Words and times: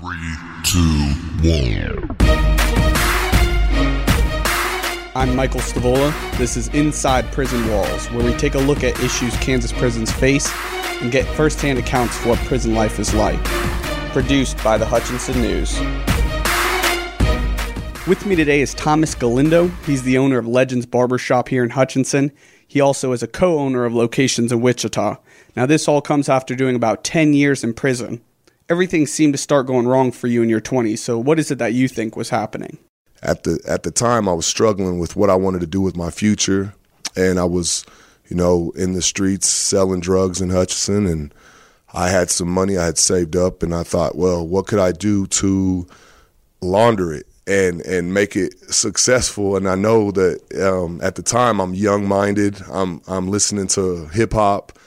Three, 0.00 0.34
two, 0.64 0.78
one. 1.42 2.16
I'm 5.14 5.36
Michael 5.36 5.60
Stavola. 5.60 6.38
This 6.38 6.56
is 6.56 6.68
Inside 6.68 7.30
Prison 7.32 7.68
Walls, 7.68 8.06
where 8.06 8.24
we 8.24 8.32
take 8.38 8.54
a 8.54 8.60
look 8.60 8.82
at 8.82 8.98
issues 9.00 9.36
Kansas 9.40 9.72
prisons 9.72 10.10
face 10.10 10.50
and 11.02 11.12
get 11.12 11.26
firsthand 11.36 11.78
accounts 11.78 12.18
of 12.20 12.28
what 12.28 12.38
prison 12.46 12.74
life 12.74 12.98
is 12.98 13.12
like. 13.12 13.44
Produced 14.12 14.56
by 14.64 14.78
the 14.78 14.86
Hutchinson 14.86 15.42
News. 15.42 15.78
With 18.08 18.24
me 18.24 18.36
today 18.36 18.62
is 18.62 18.72
Thomas 18.72 19.14
Galindo. 19.14 19.68
He's 19.84 20.02
the 20.02 20.16
owner 20.16 20.38
of 20.38 20.46
Legends 20.48 20.86
Barbershop 20.86 21.48
here 21.48 21.62
in 21.62 21.70
Hutchinson. 21.70 22.32
He 22.66 22.80
also 22.80 23.12
is 23.12 23.22
a 23.22 23.28
co 23.28 23.58
owner 23.58 23.84
of 23.84 23.92
locations 23.92 24.50
in 24.50 24.62
Wichita. 24.62 25.16
Now, 25.56 25.66
this 25.66 25.86
all 25.86 26.00
comes 26.00 26.30
after 26.30 26.54
doing 26.54 26.74
about 26.74 27.04
10 27.04 27.34
years 27.34 27.62
in 27.62 27.74
prison. 27.74 28.22
Everything 28.70 29.06
seemed 29.06 29.34
to 29.34 29.38
start 29.38 29.66
going 29.66 29.86
wrong 29.86 30.12
for 30.12 30.28
you 30.28 30.42
in 30.42 30.48
your 30.48 30.60
20s, 30.60 30.98
so 30.98 31.18
what 31.18 31.38
is 31.38 31.50
it 31.50 31.58
that 31.58 31.74
you 31.74 31.88
think 31.88 32.16
was 32.16 32.30
happening? 32.30 32.78
at 33.22 33.44
the 33.44 33.60
at 33.66 33.82
the 33.82 33.90
time 33.90 34.28
I 34.28 34.32
was 34.32 34.46
struggling 34.46 34.98
with 34.98 35.16
what 35.16 35.30
I 35.30 35.34
wanted 35.34 35.60
to 35.60 35.66
do 35.66 35.80
with 35.80 35.96
my 35.96 36.10
future, 36.10 36.74
and 37.16 37.38
I 37.38 37.44
was, 37.44 37.84
you 38.28 38.36
know, 38.36 38.72
in 38.76 38.92
the 38.92 39.02
streets 39.02 39.48
selling 39.48 40.00
drugs 40.00 40.40
in 40.40 40.50
Hutchinson, 40.50 41.06
and 41.06 41.34
I 41.92 42.08
had 42.08 42.30
some 42.30 42.48
money 42.48 42.78
I 42.78 42.86
had 42.86 42.98
saved 42.98 43.36
up, 43.36 43.62
and 43.62 43.74
I 43.74 43.82
thought, 43.82 44.16
well, 44.16 44.46
what 44.46 44.66
could 44.66 44.78
I 44.78 44.92
do 44.92 45.26
to 45.26 45.86
launder 46.60 47.12
it 47.12 47.26
and 47.46 47.80
and 47.82 48.14
make 48.14 48.36
it 48.36 48.58
successful? 48.72 49.56
And 49.56 49.68
I 49.68 49.74
know 49.74 50.10
that 50.12 50.40
um, 50.62 51.00
at 51.02 51.16
the 51.16 51.22
time 51.22 51.60
I'm 51.60 51.74
young 51.74 52.08
minded, 52.08 52.62
I'm 52.70 53.02
I'm 53.06 53.28
listening 53.28 53.66
to 53.68 54.06
hip 54.06 54.32
hop. 54.32 54.78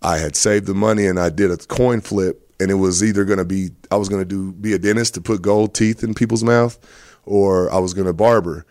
I 0.00 0.18
had 0.18 0.36
saved 0.36 0.66
the 0.66 0.74
money, 0.74 1.06
and 1.06 1.18
I 1.18 1.28
did 1.28 1.50
a 1.50 1.56
coin 1.56 2.00
flip. 2.00 2.40
And 2.60 2.70
it 2.70 2.74
was 2.74 3.02
either 3.02 3.24
going 3.24 3.38
to 3.38 3.44
be 3.44 3.70
I 3.90 3.96
was 3.96 4.08
going 4.08 4.20
to 4.20 4.24
do 4.24 4.52
be 4.52 4.72
a 4.74 4.78
dentist 4.78 5.14
to 5.14 5.20
put 5.20 5.42
gold 5.42 5.74
teeth 5.74 6.04
in 6.04 6.14
people's 6.14 6.44
mouth, 6.44 6.78
or 7.24 7.72
I 7.72 7.78
was 7.78 7.94
going 7.94 8.06
to 8.06 8.12
barber. 8.12 8.64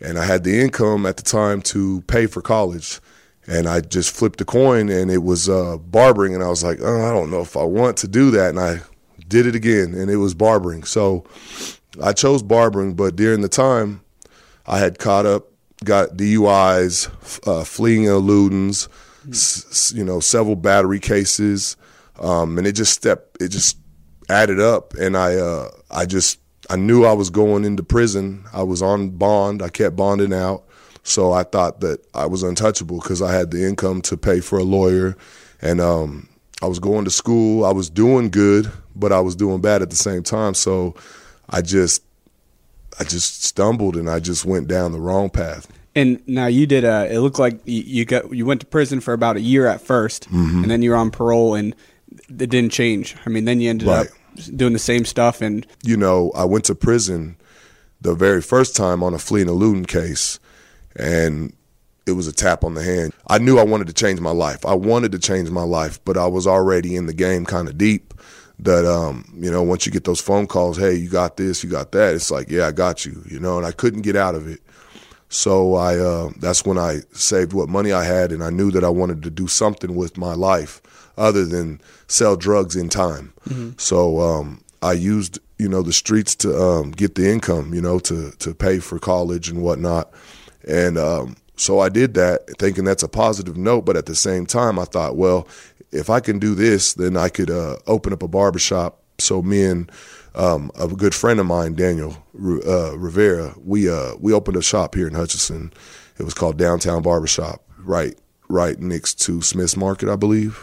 And 0.00 0.18
I 0.18 0.24
had 0.24 0.44
the 0.44 0.60
income 0.60 1.06
at 1.06 1.16
the 1.16 1.22
time 1.22 1.60
to 1.62 2.02
pay 2.02 2.26
for 2.26 2.40
college. 2.42 3.00
And 3.46 3.66
I 3.66 3.80
just 3.80 4.14
flipped 4.14 4.40
a 4.40 4.44
coin 4.44 4.88
and 4.90 5.10
it 5.10 5.22
was 5.22 5.48
uh, 5.48 5.78
barbering. 5.78 6.34
And 6.34 6.44
I 6.44 6.48
was 6.48 6.62
like, 6.62 6.78
oh, 6.82 7.04
I 7.06 7.12
don't 7.12 7.30
know 7.30 7.40
if 7.40 7.56
I 7.56 7.64
want 7.64 7.96
to 7.98 8.08
do 8.08 8.30
that. 8.32 8.50
And 8.50 8.60
I 8.60 8.80
did 9.26 9.46
it 9.46 9.54
again 9.54 9.94
and 9.94 10.10
it 10.10 10.16
was 10.16 10.34
barbering. 10.34 10.84
So 10.84 11.24
I 12.02 12.12
chose 12.12 12.42
barbering, 12.42 12.94
but 12.94 13.16
during 13.16 13.40
the 13.40 13.48
time, 13.48 14.02
I 14.66 14.78
had 14.78 14.98
caught 14.98 15.24
up, 15.26 15.46
got 15.82 16.10
DUIs, 16.10 17.08
uh, 17.48 17.64
fleeing 17.64 18.06
and 18.06 18.16
eludings, 18.16 18.88
s- 19.30 19.92
you 19.96 20.04
know, 20.04 20.20
several 20.20 20.56
battery 20.56 21.00
cases. 21.00 21.76
Um, 22.20 22.58
and 22.58 22.66
it 22.66 22.72
just 22.72 22.92
stepped, 22.92 23.40
it 23.40 23.48
just 23.48 23.78
added 24.28 24.60
up. 24.60 24.94
And 24.94 25.16
I, 25.16 25.36
uh, 25.36 25.70
I 25.90 26.06
just, 26.06 26.40
I 26.70 26.76
knew 26.76 27.04
I 27.04 27.12
was 27.12 27.30
going 27.30 27.64
into 27.64 27.82
prison. 27.82 28.44
I 28.52 28.62
was 28.62 28.82
on 28.82 29.10
bond. 29.10 29.62
I 29.62 29.68
kept 29.68 29.96
bonding 29.96 30.32
out. 30.32 30.64
So 31.02 31.32
I 31.32 31.42
thought 31.44 31.80
that 31.80 32.04
I 32.14 32.26
was 32.26 32.42
untouchable 32.42 33.00
because 33.00 33.22
I 33.22 33.32
had 33.32 33.50
the 33.50 33.66
income 33.66 34.02
to 34.02 34.16
pay 34.16 34.40
for 34.40 34.58
a 34.58 34.64
lawyer. 34.64 35.16
And 35.62 35.80
um, 35.80 36.28
I 36.60 36.66
was 36.66 36.78
going 36.78 37.04
to 37.06 37.10
school. 37.10 37.64
I 37.64 37.72
was 37.72 37.88
doing 37.88 38.28
good, 38.30 38.70
but 38.94 39.12
I 39.12 39.20
was 39.20 39.34
doing 39.34 39.60
bad 39.60 39.80
at 39.80 39.90
the 39.90 39.96
same 39.96 40.22
time. 40.22 40.54
So 40.54 40.94
I 41.48 41.62
just, 41.62 42.02
I 43.00 43.04
just 43.04 43.44
stumbled 43.44 43.96
and 43.96 44.10
I 44.10 44.20
just 44.20 44.44
went 44.44 44.68
down 44.68 44.92
the 44.92 45.00
wrong 45.00 45.30
path. 45.30 45.68
And 45.94 46.20
now 46.28 46.46
you 46.46 46.66
did 46.66 46.84
a. 46.84 47.12
It 47.12 47.18
looked 47.20 47.38
like 47.40 47.60
you 47.64 47.82
you 47.82 48.04
got 48.04 48.32
you 48.32 48.44
went 48.46 48.60
to 48.60 48.66
prison 48.66 49.00
for 49.00 49.14
about 49.14 49.36
a 49.36 49.40
year 49.40 49.66
at 49.66 49.80
1st 49.80 50.28
Mm-hmm. 50.28 50.62
and 50.62 50.70
then 50.70 50.80
you 50.82 50.90
were 50.90 50.96
on 50.96 51.10
parole, 51.10 51.54
and 51.56 51.74
it 52.28 52.50
didn't 52.50 52.70
change. 52.70 53.16
I 53.26 53.28
mean, 53.30 53.44
then 53.44 53.60
you 53.60 53.70
ended 53.70 53.88
Right. 53.88 54.06
up 54.06 54.12
doing 54.56 54.72
the 54.72 54.78
same 54.78 55.04
stuff, 55.04 55.40
and 55.40 55.66
you 55.82 55.96
know, 55.96 56.32
I 56.34 56.44
went 56.44 56.64
to 56.66 56.74
prison 56.74 57.36
the 58.00 58.14
very 58.14 58.40
first 58.42 58.76
time 58.76 59.02
on 59.02 59.14
a 59.14 59.18
flee 59.18 59.40
and 59.40 59.50
eluding 59.50 59.84
case, 59.86 60.38
and 60.96 61.52
it 62.06 62.12
was 62.12 62.26
a 62.26 62.32
tap 62.32 62.64
on 62.64 62.74
the 62.74 62.82
hand. 62.82 63.12
I 63.26 63.38
knew 63.38 63.58
I 63.58 63.64
wanted 63.64 63.86
to 63.88 63.92
change 63.92 64.20
my 64.20 64.30
life. 64.30 64.64
I 64.64 64.74
wanted 64.74 65.12
to 65.12 65.18
change 65.18 65.50
my 65.50 65.62
life, 65.64 65.98
but 66.04 66.16
I 66.16 66.26
was 66.26 66.46
already 66.46 66.96
in 66.96 67.06
the 67.06 67.12
game 67.14 67.44
kind 67.44 67.68
of 67.68 67.76
deep. 67.76 68.14
That 68.60 68.84
um, 68.84 69.24
you 69.36 69.50
know, 69.50 69.62
once 69.62 69.86
you 69.86 69.92
get 69.92 70.04
those 70.04 70.20
phone 70.20 70.46
calls, 70.48 70.76
hey, 70.78 70.94
you 70.94 71.08
got 71.08 71.36
this, 71.36 71.62
you 71.62 71.70
got 71.70 71.92
that. 71.92 72.14
It's 72.14 72.30
like, 72.30 72.50
yeah, 72.50 72.66
I 72.66 72.72
got 72.72 73.06
you, 73.06 73.22
you 73.30 73.38
know, 73.38 73.56
and 73.56 73.64
I 73.66 73.70
couldn't 73.72 74.02
get 74.02 74.16
out 74.16 74.34
of 74.34 74.48
it. 74.48 74.60
So 75.28 75.74
I, 75.74 75.96
uh, 75.98 76.30
that's 76.40 76.64
when 76.64 76.78
I 76.78 77.00
saved 77.12 77.52
what 77.52 77.68
money 77.68 77.92
I 77.92 78.02
had, 78.04 78.32
and 78.32 78.42
I 78.42 78.50
knew 78.50 78.70
that 78.72 78.82
I 78.82 78.88
wanted 78.88 79.22
to 79.24 79.30
do 79.30 79.46
something 79.46 79.94
with 79.94 80.16
my 80.16 80.34
life 80.34 80.80
other 81.18 81.44
than 81.44 81.80
sell 82.06 82.36
drugs 82.36 82.76
in 82.76 82.88
time. 82.88 83.32
So 83.78 84.20
um, 84.20 84.62
I 84.80 84.92
used, 84.92 85.38
you 85.58 85.68
know, 85.68 85.82
the 85.82 85.92
streets 85.92 86.34
to 86.36 86.56
um, 86.56 86.92
get 86.92 87.14
the 87.14 87.28
income, 87.28 87.74
you 87.74 87.82
know, 87.82 87.98
to 88.00 88.30
to 88.38 88.54
pay 88.54 88.78
for 88.78 88.98
college 88.98 89.48
and 89.50 89.60
whatnot, 89.62 90.12
and 90.66 90.96
um, 90.96 91.36
so 91.56 91.80
I 91.80 91.88
did 91.88 92.14
that, 92.14 92.48
thinking 92.58 92.84
that's 92.84 93.02
a 93.02 93.08
positive 93.08 93.56
note. 93.56 93.84
But 93.84 93.96
at 93.96 94.06
the 94.06 94.14
same 94.14 94.46
time, 94.46 94.78
I 94.78 94.84
thought, 94.84 95.16
well, 95.16 95.48
if 95.90 96.08
I 96.08 96.20
can 96.20 96.38
do 96.38 96.54
this, 96.54 96.94
then 96.94 97.16
I 97.16 97.28
could 97.28 97.50
uh, 97.50 97.76
open 97.86 98.12
up 98.12 98.22
a 98.22 98.28
barbershop. 98.28 99.02
So 99.18 99.42
me 99.42 99.64
and 99.64 99.90
um, 100.34 100.70
a 100.78 100.86
good 100.86 101.14
friend 101.14 101.40
of 101.40 101.46
mine, 101.46 101.74
Daniel 101.74 102.16
uh, 102.66 102.96
Rivera, 102.96 103.54
we 103.64 103.90
uh, 103.90 104.12
we 104.20 104.32
opened 104.32 104.56
a 104.56 104.62
shop 104.62 104.94
here 104.94 105.08
in 105.08 105.14
Hutchinson. 105.14 105.72
It 106.18 106.24
was 106.24 106.34
called 106.34 106.58
Downtown 106.58 107.02
Barbershop, 107.02 107.62
right 107.78 108.16
right 108.48 108.78
next 108.80 109.20
to 109.22 109.42
Smith's 109.42 109.76
Market, 109.76 110.08
I 110.08 110.16
believe. 110.16 110.58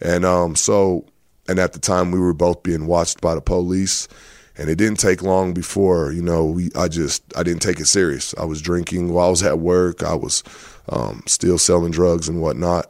And 0.00 0.24
um, 0.24 0.56
so, 0.56 1.06
and 1.48 1.58
at 1.58 1.72
the 1.72 1.78
time, 1.78 2.10
we 2.10 2.18
were 2.20 2.34
both 2.34 2.62
being 2.62 2.86
watched 2.86 3.20
by 3.20 3.34
the 3.34 3.40
police. 3.40 4.08
And 4.56 4.70
it 4.70 4.76
didn't 4.76 5.00
take 5.00 5.20
long 5.20 5.52
before 5.52 6.12
you 6.12 6.22
know 6.22 6.44
we. 6.44 6.70
I 6.76 6.86
just 6.86 7.24
I 7.36 7.42
didn't 7.42 7.62
take 7.62 7.80
it 7.80 7.86
serious. 7.86 8.34
I 8.38 8.44
was 8.44 8.62
drinking 8.62 9.12
while 9.12 9.26
I 9.26 9.30
was 9.30 9.42
at 9.42 9.58
work. 9.58 10.04
I 10.04 10.14
was 10.14 10.44
um, 10.88 11.24
still 11.26 11.58
selling 11.58 11.90
drugs 11.90 12.28
and 12.28 12.40
whatnot. 12.40 12.88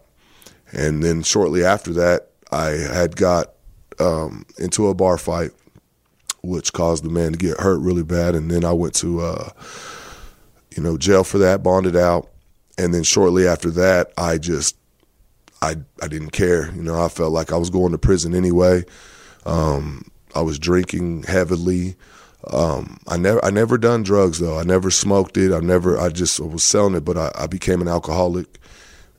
And 0.72 1.02
then 1.02 1.22
shortly 1.22 1.64
after 1.64 1.92
that, 1.94 2.28
I 2.52 2.70
had 2.70 3.16
got 3.16 3.54
um, 3.98 4.44
into 4.58 4.88
a 4.88 4.94
bar 4.94 5.16
fight, 5.18 5.52
which 6.42 6.72
caused 6.72 7.04
the 7.04 7.10
man 7.10 7.32
to 7.32 7.38
get 7.38 7.60
hurt 7.60 7.78
really 7.78 8.02
bad. 8.02 8.34
And 8.34 8.50
then 8.50 8.64
I 8.64 8.72
went 8.72 8.94
to, 8.96 9.20
uh, 9.20 9.48
you 10.76 10.82
know, 10.82 10.98
jail 10.98 11.24
for 11.24 11.38
that, 11.38 11.62
bonded 11.62 11.96
out. 11.96 12.28
And 12.78 12.92
then 12.92 13.02
shortly 13.02 13.46
after 13.46 13.70
that, 13.72 14.12
I 14.16 14.38
just, 14.38 14.76
I, 15.62 15.76
I 16.02 16.08
didn't 16.08 16.30
care. 16.30 16.72
You 16.72 16.82
know, 16.82 17.02
I 17.02 17.08
felt 17.08 17.32
like 17.32 17.52
I 17.52 17.56
was 17.56 17.70
going 17.70 17.92
to 17.92 17.98
prison 17.98 18.34
anyway. 18.34 18.84
Um, 19.46 20.10
I 20.34 20.40
was 20.40 20.58
drinking 20.58 21.24
heavily. 21.24 21.96
Um, 22.50 22.98
I 23.06 23.16
never, 23.16 23.44
I 23.44 23.50
never 23.50 23.78
done 23.78 24.02
drugs 24.02 24.38
though. 24.38 24.58
I 24.58 24.64
never 24.64 24.90
smoked 24.90 25.36
it. 25.36 25.52
I 25.52 25.60
never, 25.60 25.98
I 25.98 26.08
just 26.08 26.40
was 26.40 26.64
selling 26.64 26.94
it, 26.94 27.04
but 27.04 27.16
I, 27.16 27.30
I 27.34 27.46
became 27.46 27.80
an 27.80 27.88
alcoholic 27.88 28.58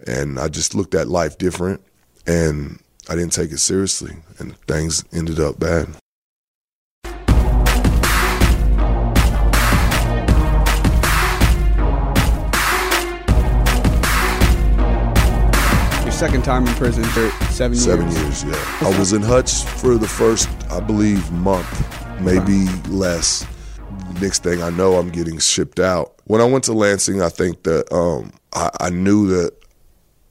and 0.05 0.39
I 0.39 0.49
just 0.49 0.75
looked 0.75 0.93
at 0.93 1.07
life 1.07 1.37
different 1.37 1.81
and 2.27 2.79
I 3.09 3.15
didn't 3.15 3.33
take 3.33 3.51
it 3.51 3.59
seriously 3.59 4.17
and 4.37 4.57
things 4.67 5.03
ended 5.13 5.39
up 5.39 5.59
bad. 5.59 5.95
Second 16.15 16.45
time 16.45 16.65
in 16.65 16.73
prison 16.75 17.03
for 17.03 17.29
seven, 17.51 17.75
Seven 17.75 18.09
years. 18.09 18.43
years, 18.43 18.55
yeah. 18.55 18.87
I 18.87 18.97
was 18.97 19.11
in 19.11 19.21
Hutch 19.21 19.63
for 19.63 19.95
the 19.97 20.07
first, 20.07 20.47
I 20.71 20.79
believe, 20.79 21.29
month, 21.33 22.21
maybe 22.21 22.65
less. 22.87 23.45
Next 24.21 24.41
thing 24.41 24.63
I 24.63 24.69
know, 24.69 24.95
I'm 24.95 25.09
getting 25.09 25.39
shipped 25.39 25.77
out. 25.77 26.13
When 26.23 26.39
I 26.39 26.45
went 26.45 26.63
to 26.65 26.73
Lansing, 26.73 27.21
I 27.21 27.27
think 27.27 27.63
that 27.63 27.91
um, 27.91 28.31
I, 28.53 28.69
I 28.79 28.89
knew 28.91 29.27
that 29.27 29.51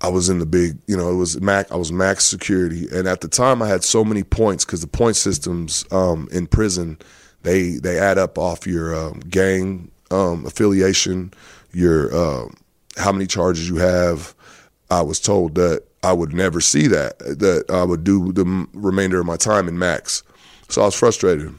I 0.00 0.08
was 0.08 0.30
in 0.30 0.38
the 0.38 0.46
big, 0.46 0.78
you 0.86 0.96
know, 0.96 1.10
it 1.10 1.16
was 1.16 1.38
Mac. 1.42 1.70
I 1.70 1.76
was 1.76 1.92
max 1.92 2.24
security, 2.24 2.88
and 2.90 3.06
at 3.06 3.20
the 3.20 3.28
time, 3.28 3.60
I 3.60 3.68
had 3.68 3.84
so 3.84 4.04
many 4.04 4.22
points 4.22 4.64
because 4.64 4.80
the 4.80 4.86
point 4.86 5.16
systems 5.16 5.84
um, 5.90 6.28
in 6.32 6.46
prison 6.46 6.98
they 7.42 7.72
they 7.72 7.98
add 7.98 8.16
up 8.16 8.38
off 8.38 8.66
your 8.66 8.94
um, 8.94 9.20
gang 9.28 9.90
um, 10.10 10.46
affiliation, 10.46 11.32
your 11.72 12.14
um, 12.16 12.54
how 12.96 13.12
many 13.12 13.26
charges 13.26 13.69
you 13.69 13.76
have. 13.76 14.34
I 14.94 15.02
was 15.02 15.19
told 15.19 15.56
that 15.56 15.82
I 16.05 16.12
would 16.12 16.32
never 16.32 16.61
see 16.61 16.87
that, 16.87 17.19
that 17.19 17.64
I 17.69 17.82
would 17.82 18.05
do 18.05 18.32
the 18.32 18.67
remainder 18.73 19.19
of 19.19 19.26
my 19.26 19.37
time 19.37 19.67
in 19.67 19.79
max. 19.79 20.23
So 20.69 20.82
I 20.82 20.85
was 20.85 20.94
frustrated. 20.94 21.52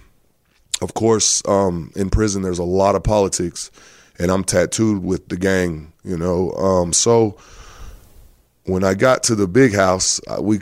Of 0.81 0.93
course, 0.93 1.41
um, 1.47 1.91
in 1.95 2.09
prison, 2.09 2.43
there's 2.43 2.59
a 2.59 2.63
lot 2.63 2.95
of 2.95 3.03
politics, 3.03 3.71
and 4.19 4.31
I'm 4.31 4.43
tattooed 4.43 5.03
with 5.03 5.27
the 5.27 5.37
gang, 5.37 5.93
you 6.03 6.17
know. 6.17 6.51
Um, 6.51 6.93
so 6.93 7.37
when 8.65 8.83
I 8.83 8.93
got 8.93 9.23
to 9.23 9.35
the 9.35 9.47
big 9.47 9.73
house, 9.73 10.21
we 10.39 10.59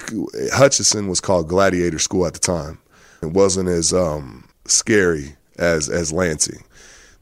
Hutchinson 0.52 1.08
was 1.08 1.22
called 1.22 1.48
Gladiator 1.48 2.00
School 2.00 2.26
at 2.26 2.34
the 2.34 2.40
time. 2.40 2.80
It 3.22 3.32
wasn't 3.32 3.70
as 3.70 3.94
um, 3.94 4.48
scary 4.66 5.36
as 5.58 5.90
as 5.90 6.12
Lansing. 6.12 6.64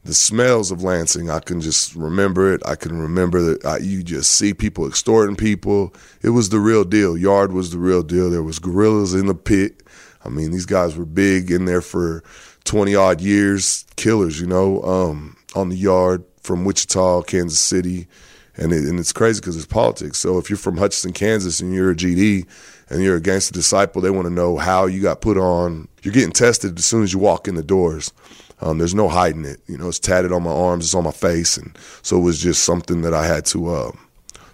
The 0.04 0.14
smells 0.14 0.72
of 0.72 0.82
Lansing, 0.82 1.30
I 1.30 1.38
can 1.38 1.60
just 1.60 1.94
remember 1.94 2.52
it. 2.52 2.60
I 2.66 2.74
can 2.74 3.00
remember 3.00 3.40
that 3.40 3.64
uh, 3.64 3.78
you 3.80 4.02
just 4.02 4.32
see 4.32 4.52
people 4.52 4.86
extorting 4.86 5.36
people. 5.36 5.94
It 6.22 6.30
was 6.30 6.48
the 6.48 6.58
real 6.58 6.82
deal. 6.82 7.16
Yard 7.16 7.52
was 7.52 7.70
the 7.70 7.78
real 7.78 8.02
deal. 8.02 8.28
There 8.28 8.42
was 8.42 8.58
gorillas 8.58 9.14
in 9.14 9.26
the 9.26 9.34
pit. 9.34 9.80
I 10.24 10.28
mean, 10.28 10.50
these 10.50 10.66
guys 10.66 10.96
were 10.96 11.04
big 11.04 11.52
in 11.52 11.66
there 11.66 11.80
for 11.80 12.24
20 12.64 12.96
odd 12.96 13.20
years, 13.20 13.84
killers, 13.94 14.40
you 14.40 14.46
know, 14.46 14.82
um, 14.82 15.36
on 15.54 15.68
the 15.68 15.76
yard 15.76 16.24
from 16.40 16.64
Wichita, 16.64 17.22
Kansas 17.22 17.60
City. 17.60 18.08
And, 18.56 18.72
it, 18.72 18.84
and 18.84 18.98
it's 18.98 19.12
crazy 19.12 19.40
because 19.40 19.56
it's 19.56 19.66
politics. 19.66 20.18
So 20.18 20.36
if 20.38 20.50
you're 20.50 20.56
from 20.56 20.76
Hutchinson, 20.76 21.12
Kansas, 21.12 21.60
and 21.60 21.72
you're 21.72 21.92
a 21.92 21.96
GD 21.96 22.46
and 22.90 23.02
you're 23.02 23.16
a 23.16 23.20
gangster 23.20 23.54
disciple, 23.54 24.02
they 24.02 24.10
want 24.10 24.26
to 24.26 24.32
know 24.32 24.58
how 24.58 24.86
you 24.86 25.00
got 25.00 25.20
put 25.20 25.38
on. 25.38 25.88
You're 26.02 26.12
getting 26.12 26.32
tested 26.32 26.76
as 26.76 26.84
soon 26.84 27.04
as 27.04 27.12
you 27.12 27.20
walk 27.20 27.46
in 27.46 27.54
the 27.54 27.62
doors. 27.62 28.12
Um, 28.62 28.78
there's 28.78 28.94
no 28.94 29.08
hiding 29.08 29.44
it. 29.44 29.60
You 29.66 29.76
know, 29.76 29.88
it's 29.88 29.98
tatted 29.98 30.32
on 30.32 30.42
my 30.44 30.52
arms, 30.52 30.84
it's 30.84 30.94
on 30.94 31.04
my 31.04 31.10
face, 31.10 31.56
and 31.56 31.76
so 32.02 32.16
it 32.16 32.22
was 32.22 32.40
just 32.40 32.64
something 32.64 33.02
that 33.02 33.12
I 33.12 33.26
had 33.26 33.44
to 33.46 33.68
uh, 33.68 33.92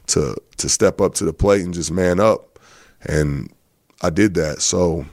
to 0.09 0.37
to 0.57 0.69
step 0.69 1.01
up 1.01 1.15
to 1.15 1.25
the 1.25 1.33
plate 1.33 1.65
and 1.65 1.75
just 1.75 1.91
man 1.91 2.19
up, 2.19 2.59
and 3.03 3.53
I 4.01 4.11
did 4.11 4.35
that. 4.35 4.63
So 4.63 5.05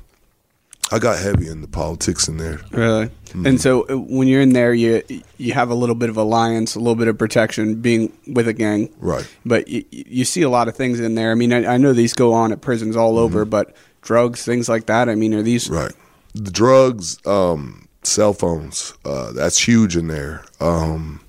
I 0.91 0.99
got 0.99 1.17
heavy 1.17 1.47
in 1.47 1.61
the 1.61 1.67
politics 1.67 2.27
in 2.27 2.37
there. 2.37 2.61
Really? 2.71 3.09
And 3.33 3.59
so 3.59 3.87
uh, 3.89 3.97
when 3.97 4.27
you're 4.27 4.41
in 4.41 4.53
there, 4.53 4.73
you 4.73 5.03
you 5.37 5.53
have 5.53 5.69
a 5.69 5.75
little 5.75 5.95
bit 5.95 6.09
of 6.09 6.17
alliance, 6.17 6.75
a 6.75 6.79
little 6.79 6.95
bit 6.95 7.07
of 7.07 7.17
protection, 7.17 7.81
being 7.81 8.15
with 8.27 8.47
a 8.47 8.53
gang. 8.53 8.93
Right. 8.99 9.27
But 9.45 9.67
you, 9.67 9.83
you 9.91 10.25
see 10.25 10.43
a 10.43 10.49
lot 10.49 10.67
of 10.67 10.75
things 10.75 10.99
in 10.99 11.15
there. 11.15 11.31
I 11.31 11.35
mean, 11.35 11.51
I, 11.51 11.73
I 11.73 11.77
know 11.77 11.91
these 11.91 12.13
go 12.13 12.33
on 12.33 12.51
at 12.51 12.61
prisons 12.61 12.95
all 12.95 13.17
over, 13.17 13.43
but 13.43 13.75
drugs, 14.01 14.45
things 14.45 14.69
like 14.69 14.85
that. 14.85 15.09
I 15.09 15.15
mean, 15.15 15.33
are 15.33 15.41
these 15.41 15.69
Right. 15.69 15.91
The 16.33 16.51
drugs, 16.51 17.17
um, 17.25 17.84
cell 18.05 18.33
phones, 18.33 18.93
uh, 19.05 19.31
that's 19.33 19.57
huge 19.57 19.95
in 19.97 20.07
there. 20.07 20.43
Um, 20.59 21.21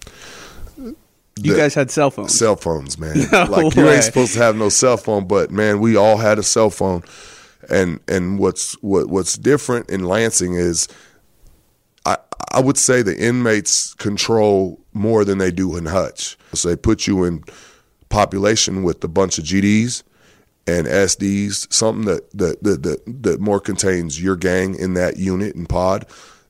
You 1.38 1.54
guys 1.56 1.74
had 1.74 1.90
cell 1.90 2.10
phones. 2.10 2.36
cell 2.38 2.56
phones, 2.56 2.98
man. 2.98 3.16
No 3.32 3.44
like 3.44 3.74
you 3.76 3.88
ain't 3.88 4.04
supposed 4.04 4.32
to 4.34 4.38
have 4.38 4.56
no 4.56 4.68
cell 4.68 4.96
phone, 4.96 5.26
but 5.26 5.50
man, 5.50 5.80
we 5.80 5.96
all 5.96 6.16
had 6.16 6.38
a 6.38 6.42
cell 6.42 6.70
phone. 6.70 7.02
And 7.68 8.00
and 8.08 8.38
what's 8.38 8.74
what 8.82 9.08
what's 9.08 9.36
different 9.36 9.90
in 9.90 10.04
Lansing 10.04 10.54
is 10.54 10.86
I 12.04 12.16
I 12.52 12.60
would 12.60 12.78
say 12.78 13.02
the 13.02 13.16
inmates 13.18 13.92
control 13.94 14.80
more 14.92 15.24
than 15.24 15.38
they 15.38 15.50
do 15.50 15.76
in 15.76 15.86
Hutch. 15.86 16.38
So 16.54 16.68
they 16.68 16.76
put 16.76 17.06
you 17.06 17.24
in 17.24 17.42
population 18.08 18.82
with 18.84 19.02
a 19.02 19.08
bunch 19.08 19.36
of 19.38 19.44
GDs 19.44 20.04
and 20.68 20.86
SDs, 20.86 21.72
something 21.72 22.04
that 22.06 22.30
that 22.38 22.62
that 22.62 22.82
that, 22.84 23.22
that 23.22 23.40
more 23.40 23.60
contains 23.60 24.22
your 24.22 24.36
gang 24.36 24.74
in 24.76 24.94
that 24.94 25.16
unit 25.16 25.54
and 25.56 25.68
pod. 25.68 26.06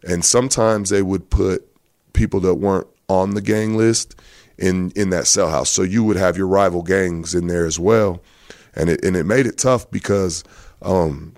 And 0.06 0.24
sometimes 0.24 0.90
they 0.90 1.02
would 1.02 1.30
put 1.30 1.66
people 2.12 2.40
that 2.40 2.54
weren't 2.54 2.86
on 3.08 3.34
the 3.34 3.40
gang 3.40 3.76
list 3.76 4.14
in 4.58 4.90
in 4.92 5.10
that 5.10 5.26
cell 5.26 5.50
house. 5.50 5.70
So 5.70 5.82
you 5.82 6.02
would 6.04 6.16
have 6.16 6.36
your 6.36 6.46
rival 6.46 6.82
gangs 6.82 7.34
in 7.34 7.46
there 7.46 7.66
as 7.66 7.78
well. 7.78 8.22
And 8.74 8.90
it 8.90 9.04
and 9.04 9.16
it 9.16 9.24
made 9.24 9.46
it 9.46 9.58
tough 9.58 9.90
because 9.90 10.44
um, 10.82 11.34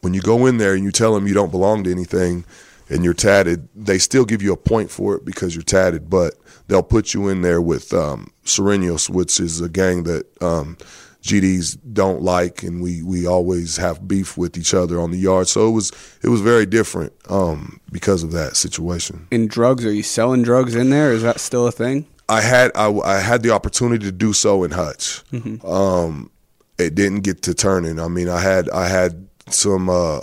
when 0.00 0.14
you 0.14 0.20
go 0.20 0.46
in 0.46 0.58
there 0.58 0.74
and 0.74 0.84
you 0.84 0.90
tell 0.90 1.14
them 1.14 1.26
you 1.26 1.34
don't 1.34 1.50
belong 1.50 1.84
to 1.84 1.90
anything 1.90 2.44
and 2.90 3.02
you're 3.02 3.14
tatted, 3.14 3.68
they 3.74 3.98
still 3.98 4.24
give 4.24 4.42
you 4.42 4.52
a 4.52 4.56
point 4.56 4.90
for 4.90 5.14
it 5.14 5.24
because 5.24 5.54
you're 5.54 5.62
tatted, 5.62 6.10
but 6.10 6.34
they'll 6.68 6.82
put 6.82 7.14
you 7.14 7.28
in 7.28 7.40
there 7.40 7.60
with 7.60 7.94
um, 7.94 8.30
Sureños, 8.44 9.08
which 9.08 9.40
is 9.40 9.60
a 9.60 9.68
gang 9.68 10.02
that 10.02 10.26
um, 10.42 10.76
GDs 11.24 11.78
don't 11.94 12.20
like, 12.20 12.62
and 12.62 12.82
we, 12.82 13.02
we 13.02 13.26
always 13.26 13.78
have 13.78 14.06
beef 14.06 14.36
with 14.36 14.58
each 14.58 14.74
other 14.74 15.00
on 15.00 15.10
the 15.10 15.16
yard. 15.16 15.48
So 15.48 15.66
it 15.66 15.70
was 15.70 15.90
it 16.22 16.28
was 16.28 16.42
very 16.42 16.66
different 16.66 17.14
um, 17.30 17.80
because 17.90 18.22
of 18.22 18.32
that 18.32 18.56
situation. 18.56 19.26
in 19.30 19.48
drugs, 19.48 19.86
are 19.86 19.92
you 19.92 20.02
selling 20.02 20.42
drugs 20.42 20.74
in 20.74 20.90
there? 20.90 21.12
Is 21.12 21.22
that 21.22 21.40
still 21.40 21.66
a 21.66 21.72
thing? 21.72 22.06
I 22.28 22.42
had 22.42 22.72
I, 22.74 22.90
I 22.90 23.20
had 23.20 23.42
the 23.42 23.50
opportunity 23.50 24.04
to 24.04 24.12
do 24.12 24.34
so 24.34 24.64
in 24.64 24.70
Hutch. 24.72 25.22
Mm-hmm. 25.32 25.66
Um, 25.66 26.30
it 26.76 26.94
didn't 26.94 27.20
get 27.20 27.40
to 27.42 27.54
turning. 27.54 27.98
I 27.98 28.08
mean, 28.08 28.28
I 28.28 28.40
had 28.40 28.68
I 28.68 28.88
had 28.88 29.26
some 29.48 29.88
uh, 29.88 30.20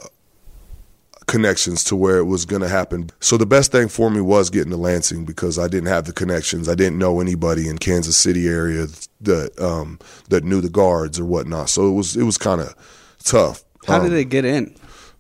connections 1.32 1.84
to 1.86 1.96
where 1.96 2.18
it 2.18 2.26
was 2.26 2.46
going 2.46 2.62
to 2.62 2.68
happen. 2.70 3.10
So 3.22 3.38
the 3.38 3.46
best 3.46 3.72
thing 3.72 3.88
for 3.88 4.12
me 4.12 4.22
was 4.22 4.50
getting 4.50 4.72
to 4.72 4.78
Lansing 4.78 5.26
because 5.26 5.58
I 5.58 5.68
didn't 5.68 5.88
have 5.88 6.06
the 6.06 6.14
connections. 6.14 6.68
I 6.70 6.76
didn't 6.76 7.00
know 7.00 7.20
anybody 7.22 7.68
in 7.70 7.78
Kansas 7.78 8.18
City 8.18 8.48
area 8.48 8.88
that 9.22 9.52
um, 9.60 9.98
that 10.30 10.44
knew 10.44 10.62
the 10.62 10.70
guards 10.70 11.20
or 11.20 11.26
whatnot. 11.26 11.70
So 11.70 11.88
it 11.90 11.94
was 11.94 12.16
it 12.16 12.24
was 12.24 12.38
kind 12.38 12.62
of 12.62 12.76
tough. 13.24 13.64
How 13.88 13.98
Um, 13.98 14.04
did 14.04 14.12
they 14.12 14.26
get 14.26 14.46
in? 14.46 14.76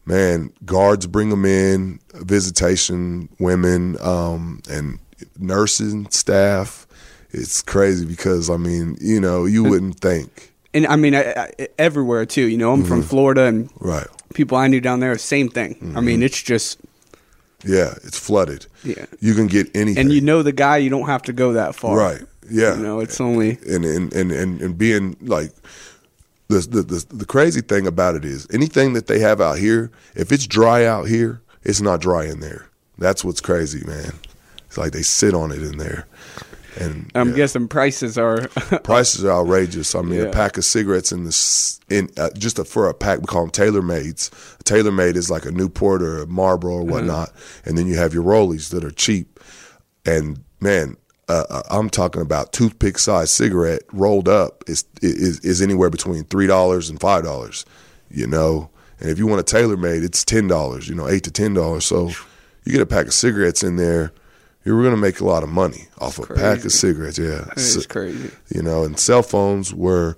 man, 0.05 0.51
guards 0.65 1.07
bring 1.07 1.29
them 1.29 1.45
in, 1.45 1.99
visitation, 2.15 3.29
women, 3.39 3.97
um, 4.01 4.61
and 4.69 4.99
nursing 5.39 6.09
staff. 6.09 6.87
It's 7.31 7.61
crazy 7.61 8.05
because 8.05 8.49
I 8.49 8.57
mean, 8.57 8.97
you 8.99 9.19
know, 9.21 9.45
you 9.45 9.63
wouldn't 9.63 9.99
think, 10.01 10.51
And 10.73 10.85
I 10.87 10.95
mean, 10.97 11.15
I, 11.15 11.21
I, 11.33 11.67
everywhere 11.77 12.25
too. 12.25 12.45
You 12.47 12.57
know, 12.57 12.73
I'm 12.73 12.79
Mm-hmm. 12.79 12.87
from 12.89 13.03
Florida, 13.03 13.43
and 13.45 13.69
right? 13.79 14.07
People 14.33 14.57
I 14.57 14.67
knew 14.67 14.81
down 14.81 14.99
there, 14.99 15.17
same 15.17 15.49
thing. 15.49 15.75
I 15.81 15.85
Mm-hmm. 15.85 16.05
mean, 16.05 16.23
it's 16.23 16.41
just, 16.41 16.79
Yeah, 17.65 17.93
it's 18.03 18.17
flooded. 18.19 18.65
Yeah. 18.83 19.05
you 19.19 19.33
can 19.35 19.47
get 19.47 19.67
anything, 19.75 20.05
and 20.05 20.13
you 20.13 20.21
know 20.21 20.41
the 20.43 20.51
guy, 20.51 20.77
you 20.77 20.89
don't 20.89 21.05
have 21.07 21.21
to 21.23 21.33
go 21.33 21.53
that 21.53 21.75
far. 21.75 21.95
right? 21.97 22.21
Yeah, 22.49 22.75
You 22.75 22.83
know, 22.83 22.99
it's 22.99 23.21
only 23.21 23.59
and 23.67 23.85
and 23.85 24.11
and 24.13 24.31
and, 24.31 24.61
and 24.61 24.77
being 24.77 25.15
like. 25.21 25.51
The, 26.49 26.59
the 26.59 26.81
the 26.81 27.15
the 27.19 27.25
crazy 27.25 27.61
thing 27.61 27.87
about 27.87 28.15
it 28.15 28.25
is 28.25 28.45
anything 28.51 28.91
that 28.91 29.07
they 29.07 29.19
have 29.19 29.39
out 29.39 29.57
here, 29.57 29.89
if 30.15 30.33
it's 30.33 30.45
dry 30.45 30.83
out 30.85 31.07
here, 31.07 31.39
it's 31.63 31.79
not 31.79 32.01
dry 32.01 32.25
in 32.25 32.41
there. 32.41 32.67
That's 32.97 33.23
what's 33.23 33.39
crazy, 33.39 33.85
man. 33.87 34.11
It's 34.67 34.77
like 34.77 34.91
they 34.91 35.01
sit 35.01 35.33
on 35.33 35.53
it 35.53 35.61
in 35.63 35.77
there, 35.77 36.07
and 36.79 37.11
I'm 37.15 37.29
yeah. 37.29 37.35
guessing 37.35 37.67
prices 37.67 38.17
are. 38.17 38.47
prices 38.83 39.25
are 39.25 39.41
outrageous. 39.41 39.93
I 39.95 40.01
mean, 40.01 40.19
Yeah. 40.19 40.25
a 40.25 40.31
pack 40.31 40.57
of 40.57 40.65
cigarettes 40.65 41.11
in 41.11 41.25
this 41.25 41.79
in 41.89 42.09
uh, 42.17 42.29
just 42.37 42.59
a, 42.59 42.63
for 42.63 42.87
a 42.87 42.93
pack 42.93 43.19
we 43.19 43.25
call 43.25 43.41
them 43.41 43.51
tailor 43.51 43.81
mades. 43.81 44.31
Tailor 44.63 44.91
made 44.91 45.17
is 45.17 45.29
like 45.29 45.45
a 45.45 45.51
Newport 45.51 46.01
or 46.01 46.21
a 46.21 46.27
Marlboro 46.27 46.75
or 46.75 46.83
whatnot, 46.83 47.31
and 47.65 47.77
then 47.77 47.87
you 47.87 47.97
have 47.97 48.13
your 48.13 48.23
Rollies 48.23 48.69
that 48.69 48.83
are 48.83 48.91
cheap. 48.91 49.39
And 50.05 50.43
man, 50.59 50.95
uh, 51.27 51.43
uh, 51.49 51.61
I'm 51.69 51.89
talking 51.89 52.21
about 52.21 52.53
toothpick 52.53 52.97
size 52.97 53.31
cigarette 53.31 53.83
rolled 53.91 54.27
up 54.29 54.63
is 54.67 54.85
is 55.01 55.39
is 55.41 55.61
anywhere 55.61 55.89
between 55.89 56.23
three 56.25 56.47
dollars 56.47 56.89
and 56.89 56.99
five 56.99 57.23
dollars. 57.23 57.65
You 58.09 58.27
know, 58.27 58.69
and 58.99 59.09
if 59.09 59.17
you 59.17 59.27
want 59.27 59.39
a 59.39 59.43
tailor 59.43 59.77
made, 59.77 60.03
it's 60.03 60.23
ten 60.25 60.47
dollars. 60.47 60.87
You 60.87 60.95
know, 60.95 61.07
eight 61.07 61.23
to 61.23 61.31
ten 61.31 61.53
dollars. 61.53 61.85
So 61.85 62.09
you 62.65 62.71
get 62.71 62.81
a 62.81 62.85
pack 62.85 63.07
of 63.07 63.13
cigarettes 63.13 63.63
in 63.63 63.75
there. 63.75 64.11
You're 64.63 64.79
going 64.81 64.93
to 64.93 65.01
make 65.01 65.19
a 65.19 65.25
lot 65.25 65.41
of 65.43 65.49
money 65.49 65.87
off 65.99 66.19
a 66.19 66.25
pack 66.33 66.63
of 66.65 66.71
cigarettes. 66.71 67.17
Yeah, 67.17 67.45
It's 67.57 67.85
crazy. 67.87 68.29
you 68.53 68.61
know, 68.61 68.83
and 68.83 68.99
cell 68.99 69.23
phones 69.23 69.73
were 69.73 70.15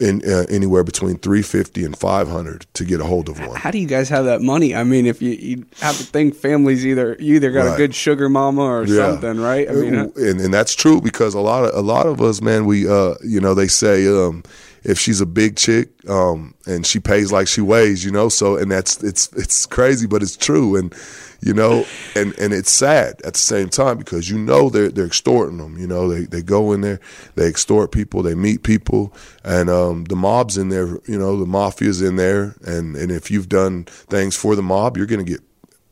in 0.00 0.22
uh, 0.28 0.46
anywhere 0.48 0.82
between 0.82 1.16
350 1.18 1.84
and 1.84 1.96
500 1.96 2.66
to 2.74 2.84
get 2.84 3.00
a 3.00 3.04
hold 3.04 3.28
of 3.28 3.38
one. 3.38 3.54
How 3.60 3.70
do 3.70 3.78
you 3.78 3.86
guys 3.86 4.08
have 4.08 4.24
that 4.24 4.40
money? 4.40 4.74
I 4.74 4.82
mean, 4.82 5.06
if 5.06 5.20
you, 5.22 5.30
you 5.32 5.66
have 5.80 5.96
to 5.98 6.02
think 6.04 6.34
families 6.34 6.84
either 6.86 7.16
you 7.20 7.36
either 7.36 7.52
got 7.52 7.74
a 7.74 7.76
good 7.76 7.94
sugar 7.94 8.28
mama 8.28 8.62
or 8.62 8.84
Yeah. 8.84 8.96
something, 9.12 9.38
right? 9.40 9.68
I 9.68 9.72
mean, 9.74 9.94
and 9.94 10.40
and 10.40 10.52
that's 10.54 10.74
true 10.74 11.00
because 11.00 11.34
a 11.34 11.40
lot 11.40 11.64
of 11.64 11.74
a 11.74 11.82
lot 11.82 12.06
of 12.06 12.20
us, 12.20 12.40
man, 12.40 12.64
we 12.64 12.88
uh, 12.88 13.14
you 13.22 13.40
know, 13.40 13.54
they 13.54 13.68
say 13.68 14.06
um, 14.08 14.42
if 14.84 14.98
she's 14.98 15.20
a 15.20 15.26
big 15.26 15.56
chick 15.56 15.90
um, 16.08 16.54
and 16.66 16.86
she 16.86 16.98
pays 16.98 17.30
like 17.32 17.48
she 17.48 17.60
weighs, 17.60 18.04
you 18.04 18.10
know, 18.10 18.28
so 18.28 18.56
and 18.56 18.70
that's 18.70 19.02
it's 19.02 19.32
it's 19.34 19.66
crazy, 19.66 20.06
but 20.06 20.22
it's 20.22 20.36
true, 20.36 20.76
and 20.76 20.94
you 21.40 21.52
know, 21.52 21.84
and 22.14 22.36
and 22.38 22.52
it's 22.52 22.70
sad 22.70 23.20
at 23.24 23.34
the 23.34 23.38
same 23.38 23.68
time 23.68 23.98
because 23.98 24.30
you 24.30 24.38
know 24.38 24.70
they're 24.70 24.90
they're 24.90 25.06
extorting 25.06 25.58
them, 25.58 25.78
you 25.78 25.86
know, 25.86 26.08
they 26.08 26.24
they 26.24 26.42
go 26.42 26.72
in 26.72 26.80
there, 26.80 27.00
they 27.34 27.46
extort 27.46 27.92
people, 27.92 28.22
they 28.22 28.34
meet 28.34 28.62
people, 28.62 29.12
and 29.44 29.70
um, 29.70 30.04
the 30.04 30.16
mob's 30.16 30.56
in 30.56 30.68
there, 30.68 30.98
you 31.06 31.18
know, 31.18 31.36
the 31.38 31.46
mafia's 31.46 32.02
in 32.02 32.16
there, 32.16 32.56
and 32.64 32.96
and 32.96 33.10
if 33.10 33.30
you've 33.30 33.48
done 33.48 33.84
things 33.84 34.36
for 34.36 34.56
the 34.56 34.62
mob, 34.62 34.96
you're 34.96 35.06
gonna 35.06 35.24
get 35.24 35.40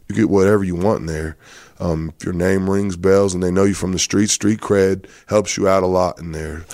you 0.08 0.14
get 0.14 0.30
whatever 0.30 0.64
you 0.64 0.74
want 0.74 1.00
in 1.00 1.06
there. 1.06 1.36
Um, 1.78 2.12
if 2.16 2.24
your 2.24 2.34
name 2.34 2.68
rings 2.68 2.96
bells 2.96 3.32
and 3.32 3.42
they 3.42 3.50
know 3.50 3.64
you 3.64 3.74
from 3.74 3.92
the 3.92 3.98
street, 3.98 4.28
street 4.28 4.60
cred 4.60 5.08
helps 5.28 5.56
you 5.56 5.66
out 5.66 5.82
a 5.82 5.86
lot 5.86 6.18
in 6.18 6.32
there. 6.32 6.64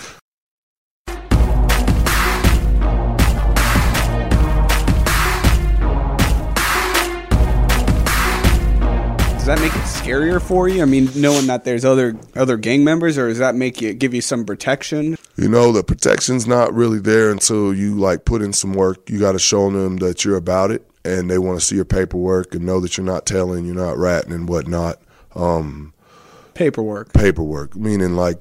Does 9.46 9.60
that 9.60 9.64
make 9.64 9.76
it 9.76 9.86
scarier 9.86 10.42
for 10.42 10.66
you? 10.66 10.82
I 10.82 10.86
mean, 10.86 11.08
knowing 11.14 11.46
that 11.46 11.62
there's 11.62 11.84
other 11.84 12.16
other 12.34 12.56
gang 12.56 12.82
members, 12.82 13.16
or 13.16 13.28
does 13.28 13.38
that 13.38 13.54
make 13.54 13.80
you 13.80 13.94
give 13.94 14.12
you 14.12 14.20
some 14.20 14.44
protection? 14.44 15.16
You 15.36 15.48
know, 15.48 15.70
the 15.70 15.84
protection's 15.84 16.48
not 16.48 16.74
really 16.74 16.98
there 16.98 17.30
until 17.30 17.72
you 17.72 17.94
like 17.94 18.24
put 18.24 18.42
in 18.42 18.52
some 18.52 18.72
work. 18.72 19.08
You 19.08 19.20
got 19.20 19.32
to 19.32 19.38
show 19.38 19.70
them 19.70 19.98
that 19.98 20.24
you're 20.24 20.36
about 20.36 20.72
it 20.72 20.84
and 21.04 21.30
they 21.30 21.38
want 21.38 21.60
to 21.60 21.64
see 21.64 21.76
your 21.76 21.84
paperwork 21.84 22.56
and 22.56 22.66
know 22.66 22.80
that 22.80 22.96
you're 22.96 23.06
not 23.06 23.24
telling, 23.24 23.64
you're 23.64 23.76
not 23.76 23.96
ratting 23.96 24.32
and 24.32 24.48
whatnot. 24.48 25.00
Um, 25.36 25.92
Paperwork. 26.54 27.12
paperwork, 27.12 27.76
meaning 27.76 28.16
like 28.16 28.40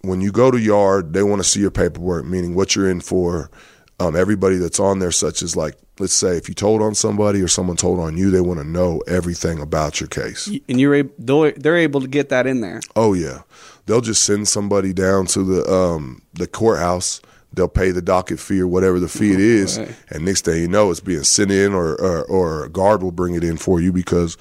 when 0.00 0.20
you 0.20 0.32
go 0.32 0.50
to 0.50 0.58
yard, 0.58 1.12
they 1.12 1.22
want 1.22 1.40
to 1.40 1.48
see 1.48 1.60
your 1.60 1.70
paperwork, 1.70 2.24
meaning 2.24 2.56
what 2.56 2.74
you're 2.74 2.90
in 2.90 3.02
for. 3.02 3.52
Um, 4.00 4.16
everybody 4.16 4.56
that's 4.56 4.80
on 4.80 4.98
there, 4.98 5.12
such 5.12 5.42
as 5.42 5.54
like, 5.56 5.74
let's 5.98 6.14
say 6.14 6.36
if 6.38 6.48
you 6.48 6.54
told 6.54 6.80
on 6.80 6.94
somebody 6.94 7.42
or 7.42 7.48
someone 7.48 7.76
told 7.76 8.00
on 8.00 8.16
you, 8.16 8.30
they 8.30 8.40
want 8.40 8.58
to 8.58 8.64
know 8.66 9.00
everything 9.06 9.60
about 9.60 10.00
your 10.00 10.08
case. 10.08 10.46
And 10.68 10.80
you're 10.80 10.94
able, 10.94 11.12
they're, 11.18 11.76
able 11.76 12.00
to 12.00 12.08
get 12.08 12.30
that 12.30 12.46
in 12.46 12.62
there. 12.62 12.80
Oh 12.96 13.12
yeah, 13.12 13.42
they'll 13.86 14.00
just 14.00 14.22
send 14.24 14.48
somebody 14.48 14.94
down 14.94 15.26
to 15.26 15.44
the 15.44 15.70
um, 15.70 16.22
the 16.32 16.46
courthouse. 16.46 17.20
they'll 17.52 17.68
pay 17.68 17.90
the 17.90 18.00
docket 18.00 18.40
fee 18.40 18.60
or 18.60 18.66
whatever 18.68 18.98
the 18.98 19.08
fee 19.08 19.32
it 19.32 19.40
is, 19.40 19.78
Right. 19.78 19.94
and 20.10 20.24
next 20.24 20.44
thing 20.46 20.62
you 20.62 20.68
know, 20.68 20.90
it's 20.90 21.00
being 21.00 21.24
sent 21.24 21.50
in, 21.50 21.74
or, 21.74 21.94
or 22.00 22.24
or 22.24 22.64
a 22.64 22.68
guard 22.70 23.02
will 23.02 23.12
bring 23.12 23.34
it 23.34 23.44
in 23.44 23.58
for 23.58 23.80
you 23.82 23.92
because 23.92 24.36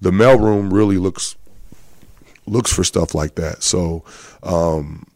the 0.00 0.12
mailroom 0.12 0.72
really 0.72 0.96
looks 0.98 1.36
looks 2.46 2.72
for 2.72 2.84
stuff 2.84 3.14
like 3.14 3.34
that. 3.34 3.62
So. 3.62 4.02
Um, 4.42 5.06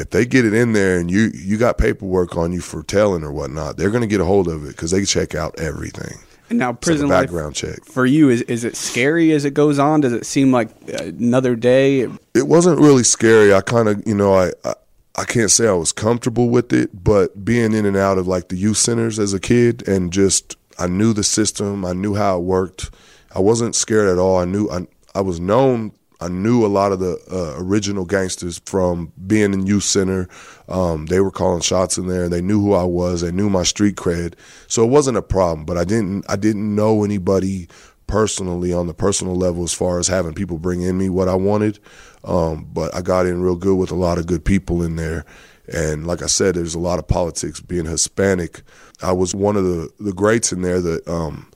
if 0.00 0.10
they 0.10 0.24
get 0.26 0.44
it 0.44 0.54
in 0.54 0.72
there 0.72 0.98
and 0.98 1.10
you 1.10 1.30
you 1.34 1.56
got 1.56 1.78
paperwork 1.78 2.36
on 2.36 2.52
you 2.52 2.60
for 2.60 2.82
telling 2.82 3.22
or 3.22 3.30
whatnot, 3.32 3.76
they're 3.76 3.90
going 3.90 4.00
to 4.02 4.06
get 4.08 4.20
a 4.20 4.24
hold 4.24 4.48
of 4.48 4.64
it 4.64 4.68
because 4.68 4.90
they 4.90 5.04
check 5.04 5.34
out 5.34 5.58
everything. 5.60 6.18
And 6.48 6.58
now 6.58 6.70
It's 6.70 6.78
like 6.78 6.82
a 6.82 6.86
prison 6.86 7.08
background 7.08 7.54
check. 7.54 7.84
for 7.84 8.04
you 8.06 8.28
is 8.28 8.42
is 8.42 8.64
it 8.64 8.74
scary 8.76 9.30
as 9.32 9.44
it 9.44 9.54
goes 9.54 9.78
on? 9.78 10.00
Does 10.00 10.12
it 10.12 10.26
seem 10.26 10.50
like 10.50 10.70
uh, 10.92 11.04
another 11.04 11.54
day? 11.54 12.00
It 12.34 12.48
wasn't 12.48 12.80
really 12.80 13.04
scary. 13.04 13.54
I 13.54 13.60
kind 13.60 13.88
of, 13.88 14.02
you 14.06 14.14
know, 14.16 14.34
I, 14.34 14.50
I 14.64 14.74
I 15.16 15.24
can't 15.24 15.50
say 15.50 15.68
I 15.68 15.72
was 15.72 15.92
comfortable 15.92 16.48
with 16.48 16.72
it, 16.72 17.04
but 17.04 17.44
being 17.44 17.72
in 17.72 17.84
and 17.84 17.96
out 17.96 18.16
of 18.18 18.26
like 18.26 18.48
the 18.48 18.56
youth 18.56 18.78
centers 18.78 19.18
as 19.18 19.32
a 19.34 19.40
kid 19.40 19.86
and 19.86 20.12
just 20.12 20.56
I 20.78 20.86
knew 20.86 21.12
the 21.12 21.22
system, 21.24 21.84
I 21.84 21.92
knew 21.92 22.14
how 22.14 22.38
it 22.38 22.42
worked. 22.42 22.90
I 23.34 23.38
wasn't 23.40 23.74
scared 23.76 24.08
at 24.08 24.18
all. 24.18 24.38
I 24.38 24.44
knew 24.44 24.68
I 24.70 24.86
I 25.14 25.20
was 25.20 25.38
known. 25.38 25.92
I 26.20 26.28
knew 26.28 26.64
a 26.64 26.68
lot 26.68 26.92
of 26.92 27.00
the 27.00 27.18
uh, 27.30 27.62
original 27.62 28.04
gangsters 28.04 28.60
from 28.66 29.12
being 29.26 29.54
in 29.54 29.66
youth 29.66 29.84
center. 29.84 30.28
Um, 30.68 31.06
they 31.06 31.20
were 31.20 31.30
calling 31.30 31.62
shots 31.62 31.96
in 31.96 32.08
there. 32.08 32.28
They 32.28 32.42
knew 32.42 32.60
who 32.60 32.74
I 32.74 32.84
was. 32.84 33.22
They 33.22 33.32
knew 33.32 33.48
my 33.48 33.62
street 33.62 33.96
cred, 33.96 34.34
so 34.66 34.84
it 34.84 34.90
wasn't 34.90 35.16
a 35.16 35.22
problem. 35.22 35.64
But 35.64 35.78
I 35.78 35.84
didn't 35.84 36.24
I 36.28 36.36
didn't 36.36 36.74
know 36.74 37.04
anybody 37.04 37.68
personally 38.06 38.72
on 38.72 38.88
the 38.88 38.94
personal 38.94 39.36
level 39.36 39.62
as 39.62 39.72
far 39.72 39.98
as 39.98 40.08
having 40.08 40.34
people 40.34 40.58
bring 40.58 40.82
in 40.82 40.98
me 40.98 41.08
what 41.08 41.28
I 41.28 41.36
wanted. 41.36 41.78
Um, 42.24 42.68
but 42.72 42.94
I 42.94 43.00
got 43.00 43.26
in 43.26 43.40
real 43.40 43.56
good 43.56 43.76
with 43.76 43.92
a 43.92 43.96
lot 43.96 44.18
of 44.18 44.26
good 44.26 44.44
people 44.44 44.82
in 44.82 44.96
there. 44.96 45.24
And 45.72 46.06
like 46.06 46.20
I 46.20 46.26
said, 46.26 46.56
there's 46.56 46.74
a 46.74 46.80
lot 46.80 46.98
of 46.98 47.06
politics. 47.06 47.60
Being 47.60 47.86
Hispanic, 47.86 48.62
I 49.00 49.12
was 49.12 49.34
one 49.34 49.56
of 49.56 49.64
the, 49.64 49.90
the 50.00 50.12
greats 50.12 50.52
in 50.52 50.62
there 50.62 50.80
that 50.80 51.06
um, 51.08 51.50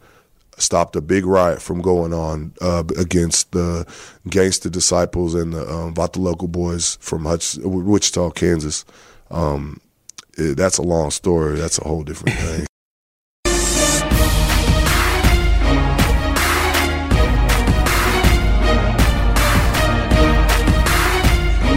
stopped 0.58 0.96
a 0.96 1.00
big 1.00 1.26
riot 1.26 1.60
from 1.60 1.80
going 1.80 2.12
on 2.12 2.52
uh, 2.60 2.84
against 2.98 3.52
the 3.52 3.86
gangster 4.28 4.70
disciples 4.70 5.34
and 5.34 5.52
the 5.52 5.62
um, 5.70 5.94
Vato 5.94 6.18
Loco 6.18 6.46
Boys 6.46 6.96
from 7.00 7.24
Hutch, 7.24 7.56
Wichita, 7.58 8.30
Kansas. 8.30 8.84
Um, 9.30 9.80
it, 10.36 10.56
that's 10.56 10.78
a 10.78 10.82
long 10.82 11.10
story. 11.10 11.56
That's 11.56 11.78
a 11.78 11.84
whole 11.84 12.02
different 12.02 12.36
thing. 12.38 12.66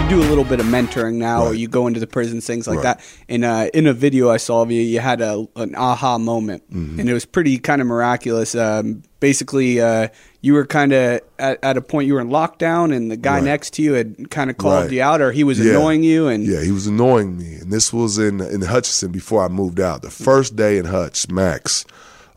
You 0.10 0.16
do 0.16 0.22
a 0.22 0.30
little 0.30 0.46
bit 0.46 0.62
of 0.62 0.66
mentoring 0.68 1.16
now, 1.16 1.44
or 1.44 1.54
you 1.54 1.68
go 1.68 1.86
into 1.88 2.00
the 2.00 2.08
prisons, 2.08 2.48
things 2.48 2.66
like 2.66 2.78
Right. 2.78 2.84
that. 2.98 3.02
And 3.28 3.44
uh, 3.44 3.68
in 3.74 3.88
a 3.88 3.94
video 3.94 4.30
I 4.30 4.38
saw 4.38 4.62
of 4.62 4.72
you, 4.72 4.82
you 4.82 5.02
had 5.02 5.20
a 5.20 5.46
an 5.58 5.76
aha 5.76 6.18
moment, 6.18 6.64
Mm-hmm. 6.72 7.00
and 7.02 7.10
it 7.10 7.14
was 7.14 7.26
pretty 7.26 7.58
kind 7.58 7.82
of 7.82 7.88
miraculous. 7.88 8.56
Um, 8.56 9.04
basically, 9.20 9.82
uh, 9.82 10.08
you 10.40 10.54
were 10.54 10.66
kind 10.66 10.94
of 10.94 11.20
at, 11.40 11.60
at 11.62 11.76
a 11.76 11.82
point 11.82 12.08
you 12.08 12.14
were 12.14 12.22
in 12.22 12.30
lockdown, 12.30 12.96
and 12.96 13.12
the 13.12 13.18
guy 13.18 13.36
Right. 13.36 13.44
next 13.44 13.74
to 13.74 13.82
you 13.82 13.94
had 13.94 14.30
kind 14.30 14.50
of 14.50 14.56
called 14.56 14.84
Right. 14.84 14.92
you 14.94 15.02
out, 15.02 15.20
or 15.20 15.34
he 15.34 15.44
was 15.44 15.60
Yeah. 15.60 15.72
annoying 15.72 16.04
you, 16.04 16.28
and 16.30 16.46
Yeah, 16.46 16.62
he 16.62 16.72
was 16.72 16.88
annoying 16.88 17.38
me, 17.38 17.56
and 17.56 17.70
this 17.74 17.92
was 17.92 18.18
in 18.18 18.40
in 18.40 18.62
Hutchinson 18.62 19.12
before 19.12 19.44
I 19.44 19.50
moved 19.50 19.82
out. 19.82 20.04
The 20.04 20.10
first 20.10 20.56
day 20.56 20.78
in 20.78 20.86
Hutch, 20.86 21.30
Max. 21.30 21.84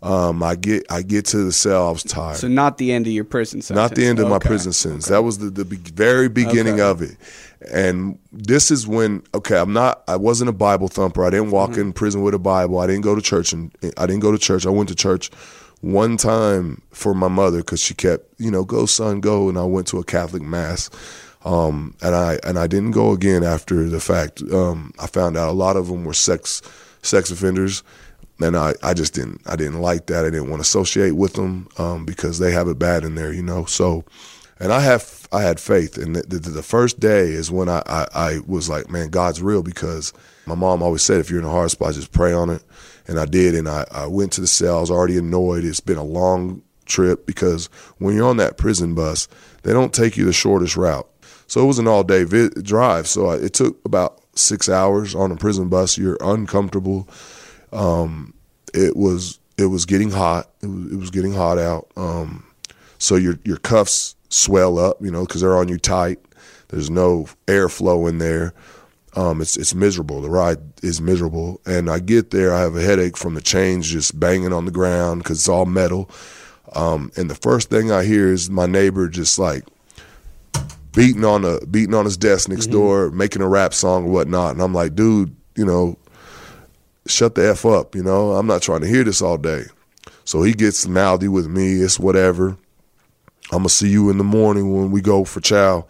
Um, 0.03 0.43
I 0.43 0.57
get 0.57 0.87
I 0.91 1.03
get 1.03 1.27
to 1.27 1.37
the 1.45 1.53
cell. 1.53 1.87
I 1.89 1.91
was 1.93 2.03
tired. 2.03 2.39
so 2.39 2.49
not 2.49 2.79
the 2.79 2.91
end 2.91 3.07
of 3.07 3.13
your 3.13 3.25
prison 3.25 3.61
sentence. 3.61 3.77
Not 3.91 3.95
the 3.95 4.07
end 4.07 4.19
of 4.19 4.29
my 4.29 4.39
prison 4.39 4.73
sentence. 4.73 5.07
That 5.09 5.23
was 5.25 5.37
the, 5.39 5.51
the 5.51 5.67
be- 5.67 5.77
very 5.77 6.29
beginning 6.31 6.81
Okay. 6.81 6.83
of 6.83 7.03
it. 7.03 7.17
And 7.71 8.19
this 8.33 8.71
is 8.71 8.87
when 8.87 9.23
okay, 9.35 9.59
I'm 9.59 9.73
not. 9.73 10.03
I 10.09 10.17
wasn't 10.17 10.49
a 10.51 10.53
Bible 10.55 10.89
thumper. 10.89 11.25
I 11.25 11.31
didn't 11.31 11.51
walk 11.51 11.71
Mm-hmm. 11.71 11.81
in 11.81 11.93
prison 11.93 12.23
with 12.23 12.35
a 12.35 12.39
Bible. 12.39 12.79
I 12.79 12.87
didn't 12.87 13.03
go 13.03 13.15
to 13.15 13.21
church, 13.23 13.53
and 13.53 13.71
I 13.99 14.07
didn't 14.07 14.21
go 14.23 14.33
to 14.33 14.39
church. 14.39 14.67
I 14.67 14.71
went 14.71 14.89
to 14.89 14.95
church 14.95 15.31
one 15.83 16.17
time 16.17 16.81
for 16.91 17.15
my 17.15 17.29
mother 17.29 17.59
because 17.59 17.81
she 17.81 17.95
kept, 17.95 18.27
you 18.39 18.51
know, 18.51 18.65
go 18.65 18.87
son, 18.87 19.21
go. 19.21 19.49
And 19.49 19.59
I 19.59 19.65
went 19.65 19.87
to 19.89 19.99
a 19.99 20.05
Catholic 20.05 20.43
mass. 20.43 20.91
Um, 21.45 21.95
and 22.03 22.15
I 22.15 22.39
and 22.45 22.59
I 22.59 22.67
didn't 22.67 22.91
go 22.93 23.13
again 23.13 23.45
after 23.45 23.89
the 23.89 24.01
fact. 24.01 24.43
Um, 24.53 24.93
I 24.99 25.07
found 25.07 25.37
out 25.37 25.49
a 25.49 25.53
lot 25.53 25.77
of 25.77 25.89
them 25.89 26.05
were 26.05 26.13
sex 26.15 26.61
sex 27.03 27.31
offenders, 27.31 27.83
and 28.43 28.57
I, 28.57 28.75
I 28.83 28.93
just 28.93 29.15
didn't 29.15 29.41
I 29.47 29.57
didn't 29.57 29.81
like 29.81 30.07
that. 30.07 30.27
I 30.27 30.31
didn't 30.31 30.51
want 30.51 30.61
to 30.61 30.69
associate 30.69 31.13
with 31.13 31.35
them 31.35 31.69
um, 31.79 32.05
because 32.05 32.39
they 32.41 32.53
have 32.53 32.69
it 32.69 32.79
bad 32.79 33.05
in 33.05 33.15
there, 33.15 33.33
you 33.33 33.43
know. 33.43 33.65
So, 33.65 34.05
and 34.61 34.73
I 34.73 34.81
have 34.81 35.27
I 35.33 35.43
had 35.43 35.59
faith, 35.59 35.97
and 35.97 36.15
the, 36.15 36.23
the, 36.23 36.51
the 36.51 36.63
first 36.63 37.01
day 37.01 37.31
is 37.31 37.51
when 37.51 37.69
I, 37.69 37.83
I 37.87 38.07
I 38.15 38.39
was 38.47 38.69
like, 38.69 38.91
man, 38.91 39.09
God's 39.09 39.43
real 39.43 39.63
because 39.63 40.13
my 40.47 40.55
mom 40.55 40.83
always 40.83 41.03
said 41.03 41.19
if 41.21 41.31
you're 41.31 41.41
in 41.41 41.47
a 41.47 41.51
hard 41.51 41.71
spot, 41.71 41.95
just 41.95 42.13
pray 42.13 42.33
on 42.33 42.51
it, 42.51 42.63
and 43.09 43.19
I 43.19 43.25
did, 43.25 43.55
and 43.55 43.69
I, 43.69 43.87
I 43.91 44.07
went 44.07 44.33
to 44.35 44.41
the 44.41 44.47
cell. 44.47 44.79
I 44.79 44.81
was 44.81 44.91
already 44.91 45.17
annoyed. 45.17 45.65
It's 45.65 45.81
been 45.81 45.99
a 45.99 46.05
long 46.05 46.63
trip 46.85 47.27
because 47.27 47.67
when 47.99 48.15
you're 48.15 48.29
on 48.29 48.37
that 48.37 48.59
prison 48.59 48.95
bus, 48.95 49.29
they 49.63 49.73
don't 49.73 49.95
take 49.95 50.17
you 50.17 50.25
the 50.27 50.33
shortest 50.33 50.77
route. 50.77 51.09
So 51.47 51.63
it 51.63 51.67
was 51.67 51.79
an 51.79 51.89
all 51.89 52.05
day 52.05 52.25
vi- 52.25 52.51
drive. 52.63 53.07
So 53.09 53.31
I, 53.31 53.37
it 53.37 53.55
took 53.55 53.83
about 53.85 54.21
six 54.35 54.69
hours 54.69 55.15
on 55.15 55.33
a 55.33 55.37
prison 55.37 55.69
bus. 55.69 55.97
You're 55.97 56.19
uncomfortable. 56.21 57.09
Um, 57.73 58.35
it 58.75 58.97
was 58.97 59.39
it 59.57 59.67
was 59.67 59.87
getting 59.87 60.11
hot. 60.11 60.51
It 60.63 60.67
was, 60.67 60.93
it 60.93 60.97
was 60.97 61.11
getting 61.11 61.33
hot 61.33 61.59
out. 61.59 61.91
Um, 61.97 62.45
so 62.99 63.17
your 63.17 63.39
your 63.45 63.57
cuffs 63.57 64.17
swell 64.31 64.79
up, 64.79 64.97
you 65.03 65.11
know, 65.11 65.27
because 65.27 65.43
they're 65.43 65.57
on 65.57 65.69
you 65.69 65.79
tight. 65.79 66.19
There's 66.69 66.91
no 66.91 67.27
airflow 67.47 68.09
in 68.09 68.19
there. 68.19 68.55
Um, 69.17 69.41
it's 69.41 69.57
it's 69.57 69.75
miserable. 69.75 70.23
The 70.23 70.31
ride 70.31 70.59
is 70.83 71.01
miserable, 71.01 71.61
and 71.67 71.91
I 71.91 71.99
get 71.99 72.31
there. 72.31 72.55
I 72.55 72.61
have 72.61 72.77
a 72.77 72.81
headache 72.81 73.17
from 73.17 73.35
the 73.35 73.41
chains 73.41 73.91
just 73.91 74.19
banging 74.19 74.53
on 74.53 74.65
the 74.65 74.71
ground 74.71 75.23
because 75.23 75.39
it's 75.39 75.49
all 75.49 75.67
metal. 75.67 76.09
Um, 76.75 77.11
and 77.17 77.29
the 77.29 77.35
first 77.35 77.69
thing 77.71 77.91
I 77.91 78.05
hear 78.05 78.33
is 78.33 78.49
my 78.49 78.67
neighbor 78.67 79.09
just 79.09 79.39
like 79.39 79.65
beating 80.93 81.25
on 81.25 81.45
a 81.45 81.65
beating 81.67 81.95
on 81.95 82.05
his 82.05 82.17
desk 82.17 82.49
next 82.49 82.67
door, 82.67 83.11
making 83.11 83.43
a 83.43 83.49
rap 83.49 83.75
song 83.75 84.05
or 84.05 84.11
whatnot. 84.11 84.53
And 84.53 84.63
I'm 84.63 84.73
like, 84.73 84.95
dude, 84.95 85.35
you 85.57 85.65
know, 85.65 85.99
shut 87.07 87.35
the 87.35 87.51
f 87.51 87.67
up. 87.67 87.97
You 87.97 88.05
know, 88.05 88.33
I'm 88.33 88.47
not 88.47 88.63
trying 88.63 88.83
to 88.83 88.87
hear 88.87 89.03
this 89.03 89.21
all 89.23 89.39
day. 89.39 89.65
So 90.25 90.43
he 90.43 90.53
gets 90.53 90.87
mouthy 90.87 91.27
with 91.27 91.49
me. 91.49 91.81
It's 91.81 91.99
whatever. 91.99 92.57
I'm 93.53 93.59
gonna 93.59 93.69
see 93.69 93.89
you 93.89 94.11
in 94.11 94.19
the 94.19 94.25
morning 94.25 94.75
when 94.75 94.91
we 94.91 95.01
go 95.01 95.25
for 95.25 95.41
chow. 95.41 95.87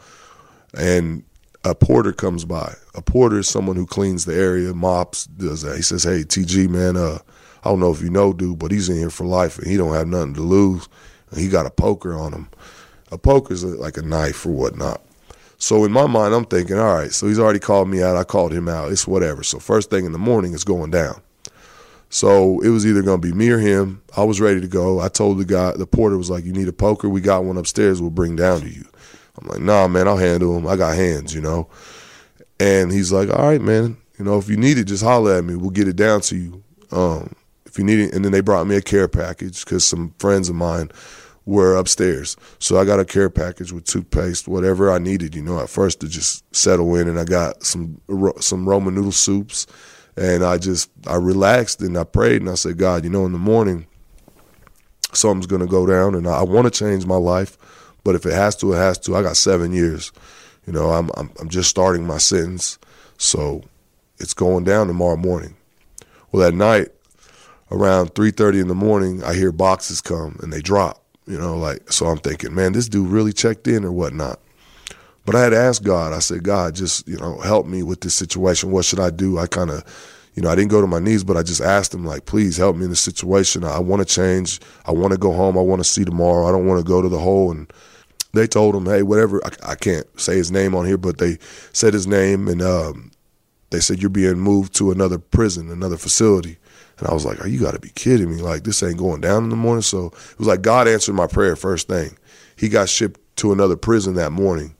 And 0.74 1.24
a 1.64 1.74
porter 1.74 2.12
comes 2.12 2.44
by. 2.44 2.74
A 2.94 3.02
porter 3.02 3.38
is 3.38 3.48
someone 3.48 3.76
who 3.76 3.86
cleans 3.86 4.24
the 4.24 4.34
area, 4.34 4.72
mops, 4.72 5.26
does 5.26 5.62
that. 5.62 5.76
He 5.76 5.82
says, 5.82 6.04
"Hey, 6.04 6.24
TG, 6.24 6.68
man, 6.68 6.96
uh, 6.96 7.18
I 7.62 7.68
don't 7.68 7.80
know 7.80 7.92
if 7.92 8.00
you 8.00 8.10
know, 8.10 8.32
dude, 8.32 8.58
but 8.58 8.70
he's 8.70 8.88
in 8.88 8.96
here 8.96 9.10
for 9.10 9.24
life, 9.24 9.58
and 9.58 9.66
he 9.66 9.76
don't 9.76 9.94
have 9.94 10.08
nothing 10.08 10.34
to 10.34 10.40
lose. 10.40 10.88
And 11.30 11.40
he 11.40 11.48
got 11.48 11.66
a 11.66 11.70
poker 11.70 12.14
on 12.14 12.32
him. 12.32 12.48
A 13.12 13.18
poker 13.18 13.52
is 13.52 13.64
like 13.64 13.96
a 13.96 14.02
knife 14.02 14.46
or 14.46 14.50
whatnot. 14.50 15.02
So 15.58 15.84
in 15.84 15.92
my 15.92 16.06
mind, 16.06 16.34
I'm 16.34 16.46
thinking, 16.46 16.78
all 16.78 16.94
right, 16.94 17.12
so 17.12 17.26
he's 17.26 17.38
already 17.38 17.58
called 17.58 17.88
me 17.88 18.02
out. 18.02 18.16
I 18.16 18.24
called 18.24 18.52
him 18.52 18.66
out. 18.66 18.90
It's 18.90 19.06
whatever. 19.06 19.42
So 19.42 19.58
first 19.58 19.90
thing 19.90 20.06
in 20.06 20.12
the 20.12 20.18
morning, 20.18 20.54
it's 20.54 20.64
going 20.64 20.90
down. 20.90 21.20
So 22.10 22.60
it 22.60 22.68
was 22.68 22.84
either 22.84 23.02
going 23.02 23.20
to 23.20 23.26
be 23.26 23.32
me 23.32 23.50
or 23.50 23.58
him. 23.58 24.02
I 24.16 24.24
was 24.24 24.40
ready 24.40 24.60
to 24.60 24.66
go. 24.66 25.00
I 25.00 25.08
told 25.08 25.38
the 25.38 25.44
guy, 25.44 25.72
the 25.72 25.86
porter 25.86 26.18
was 26.18 26.28
like, 26.28 26.44
"You 26.44 26.52
need 26.52 26.68
a 26.68 26.72
poker? 26.72 27.08
We 27.08 27.20
got 27.20 27.44
one 27.44 27.56
upstairs. 27.56 28.00
We'll 28.02 28.10
bring 28.10 28.36
down 28.36 28.60
to 28.60 28.68
you." 28.68 28.84
I'm 29.40 29.48
like, 29.48 29.60
"Nah, 29.60 29.86
man, 29.86 30.08
I'll 30.08 30.16
handle 30.16 30.56
him. 30.56 30.66
I 30.66 30.76
got 30.76 30.96
hands, 30.96 31.32
you 31.32 31.40
know." 31.40 31.68
And 32.58 32.92
he's 32.92 33.12
like, 33.12 33.30
"All 33.30 33.46
right, 33.46 33.60
man. 33.60 33.96
You 34.18 34.24
know, 34.24 34.38
if 34.38 34.48
you 34.48 34.56
need 34.56 34.76
it, 34.76 34.84
just 34.84 35.04
holler 35.04 35.34
at 35.34 35.44
me. 35.44 35.54
We'll 35.54 35.70
get 35.70 35.88
it 35.88 35.96
down 35.96 36.20
to 36.22 36.36
you. 36.36 36.62
Um, 36.90 37.34
if 37.64 37.78
you 37.78 37.84
need 37.84 38.00
it." 38.00 38.12
And 38.12 38.24
then 38.24 38.32
they 38.32 38.40
brought 38.40 38.66
me 38.66 38.74
a 38.74 38.82
care 38.82 39.08
package 39.08 39.64
because 39.64 39.84
some 39.84 40.12
friends 40.18 40.48
of 40.48 40.56
mine 40.56 40.90
were 41.46 41.76
upstairs. 41.76 42.36
So 42.58 42.76
I 42.78 42.84
got 42.84 43.00
a 43.00 43.04
care 43.04 43.30
package 43.30 43.72
with 43.72 43.84
toothpaste, 43.84 44.48
whatever 44.48 44.90
I 44.90 44.98
needed, 44.98 45.34
you 45.34 45.42
know, 45.42 45.60
at 45.60 45.70
first 45.70 46.00
to 46.00 46.08
just 46.08 46.44
settle 46.54 46.94
in. 46.96 47.08
And 47.08 47.20
I 47.20 47.24
got 47.24 47.62
some 47.62 48.00
some 48.40 48.66
Ramen 48.66 48.94
noodle 48.94 49.12
soups, 49.12 49.66
and 50.20 50.44
I 50.44 50.58
just 50.58 50.90
I 51.06 51.16
relaxed 51.16 51.80
and 51.80 51.96
I 51.96 52.04
prayed 52.04 52.42
and 52.42 52.50
I 52.50 52.54
said, 52.54 52.76
God, 52.76 53.04
you 53.04 53.10
know, 53.10 53.24
in 53.24 53.32
the 53.32 53.38
morning, 53.38 53.86
something's 55.14 55.46
gonna 55.46 55.66
go 55.66 55.86
down, 55.86 56.14
and 56.14 56.28
I, 56.28 56.42
want 56.42 56.66
to 56.66 56.70
change 56.70 57.06
my 57.06 57.16
life, 57.16 57.56
but 58.04 58.14
if 58.14 58.26
it 58.26 58.34
has 58.34 58.54
to, 58.56 58.74
it 58.74 58.76
has 58.76 58.98
to. 59.00 59.16
I 59.16 59.22
got 59.22 59.38
seven 59.38 59.72
years, 59.72 60.12
you 60.66 60.74
know, 60.74 60.90
I'm 60.90 61.10
I'm, 61.16 61.30
I'm 61.40 61.48
just 61.48 61.70
starting 61.70 62.06
my 62.06 62.18
sentence, 62.18 62.78
so 63.16 63.62
it's 64.18 64.34
going 64.34 64.64
down 64.64 64.88
tomorrow 64.88 65.16
morning. 65.16 65.56
Well, 66.30 66.42
that 66.48 66.54
night, 66.54 66.88
around 67.70 68.14
three 68.14 68.30
thirty 68.30 68.60
in 68.60 68.68
the 68.68 68.74
morning, 68.74 69.24
I 69.24 69.34
hear 69.34 69.52
boxes 69.52 70.02
come 70.02 70.38
and 70.42 70.52
they 70.52 70.60
drop. 70.60 71.02
You 71.26 71.38
know, 71.38 71.56
like 71.56 71.90
so. 71.90 72.06
I'm 72.06 72.18
thinking, 72.18 72.54
man, 72.54 72.72
this 72.72 72.88
dude 72.88 73.08
really 73.08 73.32
checked 73.32 73.66
in 73.68 73.84
or 73.86 73.92
whatnot. 73.92 74.38
But 75.24 75.34
I 75.34 75.42
had 75.42 75.54
asked 75.54 75.84
God. 75.84 76.12
I 76.12 76.18
said, 76.18 76.42
God, 76.42 76.74
just 76.74 77.06
you 77.06 77.16
know, 77.18 77.38
help 77.38 77.66
me 77.66 77.82
with 77.82 78.00
this 78.00 78.14
situation. 78.14 78.70
What 78.70 78.84
should 78.84 79.00
I 79.00 79.10
do? 79.10 79.38
I 79.38 79.46
kind 79.46 79.70
of, 79.70 79.84
you 80.34 80.42
know, 80.42 80.50
I 80.50 80.54
didn't 80.54 80.70
go 80.70 80.80
to 80.80 80.86
my 80.86 80.98
knees, 80.98 81.24
but 81.24 81.36
I 81.36 81.42
just 81.42 81.60
asked 81.60 81.94
him, 81.94 82.04
like, 82.04 82.26
please 82.26 82.56
help 82.56 82.76
me 82.76 82.84
in 82.84 82.90
this 82.90 83.00
situation. 83.00 83.64
I, 83.64 83.78
want 83.78 84.00
to 84.00 84.06
change. 84.06 84.60
I 84.86 84.92
want 84.92 85.12
to 85.12 85.18
go 85.18 85.32
home. 85.32 85.58
I 85.58 85.62
want 85.62 85.80
to 85.80 85.88
see 85.88 86.04
tomorrow. 86.04 86.46
I 86.46 86.52
don't 86.52 86.66
want 86.66 86.80
to 86.80 86.88
go 86.88 87.02
to 87.02 87.08
the 87.08 87.18
hole. 87.18 87.50
And 87.50 87.70
they 88.32 88.46
told 88.46 88.74
him, 88.74 88.86
hey, 88.86 89.02
whatever. 89.02 89.44
I, 89.44 89.72
I 89.72 89.74
can't 89.74 90.06
say 90.18 90.36
his 90.36 90.50
name 90.50 90.74
on 90.74 90.86
here, 90.86 90.98
but 90.98 91.18
they 91.18 91.38
said 91.72 91.92
his 91.92 92.06
name, 92.06 92.48
and 92.48 92.62
um, 92.62 93.10
they 93.70 93.80
said 93.80 94.00
you're 94.00 94.10
being 94.10 94.38
moved 94.38 94.74
to 94.76 94.90
another 94.90 95.18
prison, 95.18 95.70
another 95.70 95.96
facility. 95.96 96.56
And 96.98 97.08
I 97.08 97.14
was 97.14 97.24
like, 97.24 97.38
oh, 97.42 97.46
you 97.46 97.58
got 97.58 97.72
to 97.72 97.80
be 97.80 97.90
kidding 97.90 98.30
me. 98.30 98.42
Like, 98.42 98.64
this 98.64 98.82
ain't 98.82 98.98
going 98.98 99.20
down 99.20 99.44
in 99.44 99.50
the 99.50 99.56
morning. 99.56 99.82
So 99.82 100.06
it 100.06 100.38
was 100.38 100.48
like 100.48 100.62
God 100.62 100.86
answered 100.86 101.14
my 101.14 101.26
prayer 101.26 101.56
first 101.56 101.88
thing. 101.88 102.16
He 102.56 102.68
got 102.68 102.88
shipped 102.88 103.20
to 103.36 103.52
another 103.52 103.76
prison 103.76 104.14
that 104.14 104.30
morning. 104.30 104.74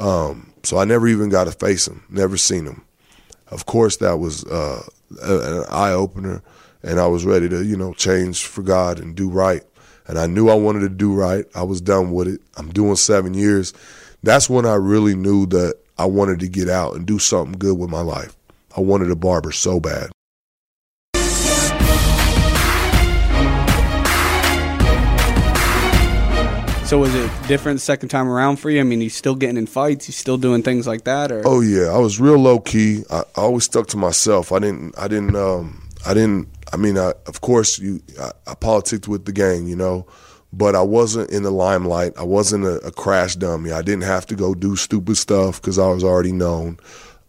Um, 0.00 0.52
so 0.62 0.78
I 0.78 0.84
never 0.84 1.06
even 1.06 1.28
got 1.28 1.44
to 1.44 1.52
face 1.52 1.86
him, 1.86 2.02
never 2.08 2.36
seen 2.36 2.64
him. 2.64 2.84
Of 3.48 3.66
course, 3.66 3.96
that 3.98 4.18
was 4.18 4.44
uh, 4.46 4.82
an 5.22 5.64
eye 5.70 5.92
opener, 5.92 6.42
and 6.82 6.98
I 6.98 7.06
was 7.06 7.24
ready 7.24 7.48
to, 7.48 7.64
you 7.64 7.76
know, 7.76 7.92
change 7.94 8.46
for 8.46 8.62
God 8.62 8.98
and 8.98 9.14
do 9.14 9.28
right. 9.28 9.62
And 10.06 10.18
I 10.18 10.26
knew 10.26 10.48
I 10.48 10.54
wanted 10.54 10.80
to 10.80 10.88
do 10.88 11.14
right. 11.14 11.44
I 11.54 11.62
was 11.62 11.80
done 11.80 12.12
with 12.12 12.28
it. 12.28 12.40
I'm 12.56 12.70
doing 12.70 12.96
seven 12.96 13.34
years. 13.34 13.72
That's 14.22 14.50
when 14.50 14.66
I 14.66 14.74
really 14.74 15.14
knew 15.14 15.46
that 15.46 15.74
I 15.98 16.06
wanted 16.06 16.40
to 16.40 16.48
get 16.48 16.68
out 16.68 16.94
and 16.94 17.06
do 17.06 17.18
something 17.18 17.58
good 17.58 17.78
with 17.78 17.90
my 17.90 18.00
life. 18.00 18.36
I 18.76 18.80
wanted 18.80 19.10
a 19.10 19.16
barber 19.16 19.52
so 19.52 19.80
bad. 19.80 20.10
So 26.90 26.98
was 26.98 27.14
it 27.14 27.30
different 27.46 27.80
second 27.80 28.08
time 28.08 28.28
around 28.28 28.56
for 28.56 28.68
you? 28.68 28.80
I 28.80 28.82
mean, 28.82 29.00
he's 29.00 29.14
still 29.14 29.36
getting 29.36 29.56
in 29.56 29.68
fights. 29.68 30.06
He's 30.06 30.16
still 30.16 30.36
doing 30.36 30.64
things 30.64 30.88
like 30.88 31.04
that, 31.04 31.30
or 31.30 31.40
Oh 31.46 31.60
yeah, 31.60 31.84
I 31.84 31.98
was 31.98 32.18
real 32.18 32.36
low 32.36 32.58
key. 32.58 33.04
I, 33.08 33.20
I 33.20 33.42
always 33.42 33.62
stuck 33.62 33.86
to 33.90 33.96
myself. 33.96 34.50
I 34.50 34.58
didn't. 34.58 34.98
I 34.98 35.06
didn't. 35.06 35.36
Um, 35.36 35.88
I 36.04 36.14
didn't. 36.14 36.48
I 36.72 36.76
mean, 36.78 36.98
I, 36.98 37.12
of 37.28 37.42
course, 37.42 37.78
you. 37.78 38.00
I, 38.20 38.32
I 38.48 38.54
politicked 38.56 39.06
with 39.06 39.24
the 39.24 39.30
gang, 39.30 39.68
you 39.68 39.76
know, 39.76 40.04
but 40.52 40.74
I 40.74 40.82
wasn't 40.82 41.30
in 41.30 41.44
the 41.44 41.52
limelight. 41.52 42.14
I 42.18 42.24
wasn't 42.24 42.64
a, 42.64 42.84
a 42.84 42.90
crash 42.90 43.36
dummy. 43.36 43.70
I 43.70 43.82
didn't 43.82 44.02
have 44.02 44.26
to 44.26 44.34
go 44.34 44.52
do 44.52 44.74
stupid 44.74 45.16
stuff 45.16 45.62
because 45.62 45.78
I 45.78 45.86
was 45.86 46.02
already 46.02 46.32
known. 46.32 46.80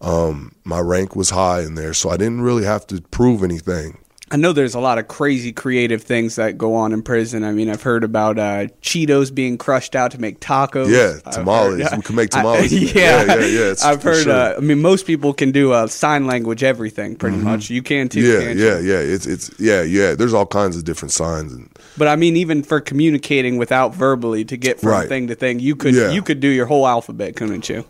Um, 0.01 0.55
my 0.63 0.79
rank 0.79 1.15
was 1.15 1.29
high 1.29 1.61
in 1.61 1.75
there, 1.75 1.93
so 1.93 2.09
I 2.09 2.17
didn't 2.17 2.41
really 2.41 2.65
have 2.65 2.87
to 2.87 2.99
prove 2.99 3.43
anything. 3.43 4.00
I 4.33 4.37
know 4.37 4.53
there's 4.53 4.75
a 4.75 4.79
lot 4.79 4.97
of 4.97 5.09
crazy 5.09 5.51
creative 5.51 6.03
things 6.03 6.37
that 6.37 6.57
go 6.57 6.73
on 6.73 6.93
in 6.93 7.03
prison. 7.03 7.43
I 7.43 7.51
mean, 7.51 7.69
I've 7.69 7.83
heard 7.83 8.05
about 8.05 8.39
uh, 8.39 8.67
Cheetos 8.81 9.33
being 9.35 9.57
crushed 9.57 9.93
out 9.93 10.11
to 10.11 10.21
make 10.21 10.39
tacos. 10.39 10.87
Yeah, 10.89 11.19
tamales. 11.31 11.81
heard- 11.83 11.97
we 11.97 12.01
can 12.03 12.15
make 12.15 12.33
I- 12.33 12.39
tamales. 12.41 12.71
there. 12.71 12.79
yeah, 12.79 13.23
yeah, 13.25 13.35
yeah. 13.35 13.45
yeah 13.45 13.71
it's 13.71 13.83
I've 13.83 14.01
heard. 14.01 14.23
sure. 14.23 14.31
Uh, 14.31 14.55
I 14.55 14.59
mean, 14.61 14.81
most 14.81 15.05
people 15.05 15.33
can 15.33 15.51
do 15.51 15.73
uh, 15.73 15.85
sign 15.87 16.27
language 16.27 16.63
everything, 16.63 17.17
pretty 17.17 17.35
much. 17.37 17.69
You 17.69 17.83
can 17.83 18.07
too. 18.07 18.21
yeah, 18.21 18.39
can't 18.45 18.57
yeah, 18.57 18.79
you? 18.79 18.91
yeah. 18.93 18.99
It's 18.99 19.27
it's 19.27 19.51
yeah, 19.59 19.81
yeah. 19.81 20.15
There's 20.15 20.33
all 20.33 20.45
kinds 20.45 20.77
of 20.77 20.85
different 20.85 21.11
signs 21.11 21.51
and 21.51 21.69
But 21.97 22.07
I 22.07 22.15
mean, 22.15 22.37
even 22.37 22.63
for 22.63 22.79
communicating 22.79 23.57
without 23.57 23.93
verbally 23.93 24.45
to 24.45 24.55
get 24.55 24.79
from 24.79 24.91
Right. 24.91 25.09
thing 25.09 25.27
to 25.27 25.35
thing, 25.35 25.59
you 25.59 25.75
could 25.75 25.93
Yeah. 25.93 26.11
you 26.11 26.21
could 26.21 26.39
do 26.39 26.47
your 26.47 26.67
whole 26.67 26.87
alphabet, 26.87 27.35
couldn't 27.35 27.67
you? 27.67 27.83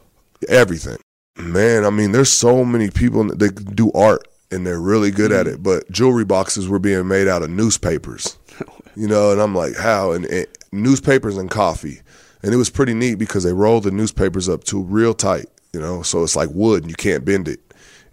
everything. 0.49 0.97
Man, 1.37 1.85
I 1.85 1.89
mean, 1.91 2.11
there's 2.11 2.31
so 2.31 2.65
many 2.65 2.89
people 2.89 3.23
that 3.27 3.75
do 3.75 3.91
art 3.93 4.27
and 4.51 4.65
they're 4.65 4.79
really 4.79 5.11
good 5.11 5.31
at 5.31 5.45
mm. 5.45 5.53
it, 5.53 5.63
but 5.63 5.89
jewelry 5.91 6.25
boxes 6.25 6.67
were 6.67 6.79
being 6.79 7.07
made 7.07 7.27
out 7.27 7.41
of 7.41 7.49
newspapers, 7.49 8.37
you 8.95 9.07
know, 9.07 9.31
and 9.31 9.41
I'm 9.41 9.55
like, 9.55 9.75
how? 9.75 10.11
And, 10.11 10.25
and 10.25 10.47
newspapers 10.71 11.37
and 11.37 11.49
coffee. 11.49 12.01
And 12.43 12.53
it 12.53 12.57
was 12.57 12.69
pretty 12.69 12.93
neat 12.93 13.15
because 13.15 13.43
they 13.43 13.53
rolled 13.53 13.83
the 13.83 13.91
newspapers 13.91 14.49
up 14.49 14.63
to 14.65 14.81
real 14.81 15.13
tight, 15.13 15.47
you 15.73 15.79
know, 15.79 16.01
so 16.01 16.23
it's 16.23 16.35
like 16.35 16.49
wood 16.51 16.83
and 16.83 16.89
you 16.89 16.95
can't 16.95 17.23
bend 17.23 17.47
it. 17.47 17.59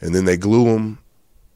And 0.00 0.14
then 0.14 0.26
they 0.26 0.36
glue 0.36 0.64
them 0.64 0.98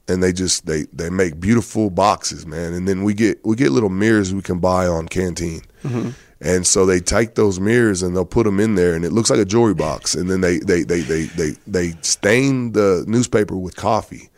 and 0.08 0.22
they 0.22 0.32
just 0.32 0.66
they 0.66 0.84
they 0.92 1.10
make 1.10 1.40
beautiful 1.40 1.90
boxes, 1.90 2.46
man. 2.46 2.72
And 2.72 2.88
then 2.88 3.04
we 3.04 3.14
get 3.14 3.44
we 3.44 3.56
get 3.56 3.72
little 3.72 3.88
mirrors 3.88 4.34
we 4.34 4.42
can 4.42 4.58
buy 4.58 4.86
on 4.86 5.08
Canteen. 5.08 5.62
Mm-hmm. 5.84 6.10
And 6.40 6.66
so 6.66 6.84
they 6.84 6.98
take 6.98 7.36
those 7.36 7.60
mirrors 7.60 8.02
and 8.02 8.16
they'll 8.16 8.24
put 8.24 8.44
them 8.44 8.58
in 8.58 8.74
there, 8.74 8.94
and 8.94 9.04
it 9.04 9.12
looks 9.12 9.30
like 9.30 9.38
a 9.38 9.44
jewelry 9.44 9.74
box. 9.74 10.14
And 10.14 10.28
then 10.28 10.40
they 10.40 10.58
they 10.58 10.82
they 10.82 11.00
they 11.00 11.24
they, 11.26 11.50
they 11.66 11.90
stain 12.02 12.72
the 12.72 13.04
newspaper 13.06 13.56
with 13.56 13.76
coffee, 13.76 14.28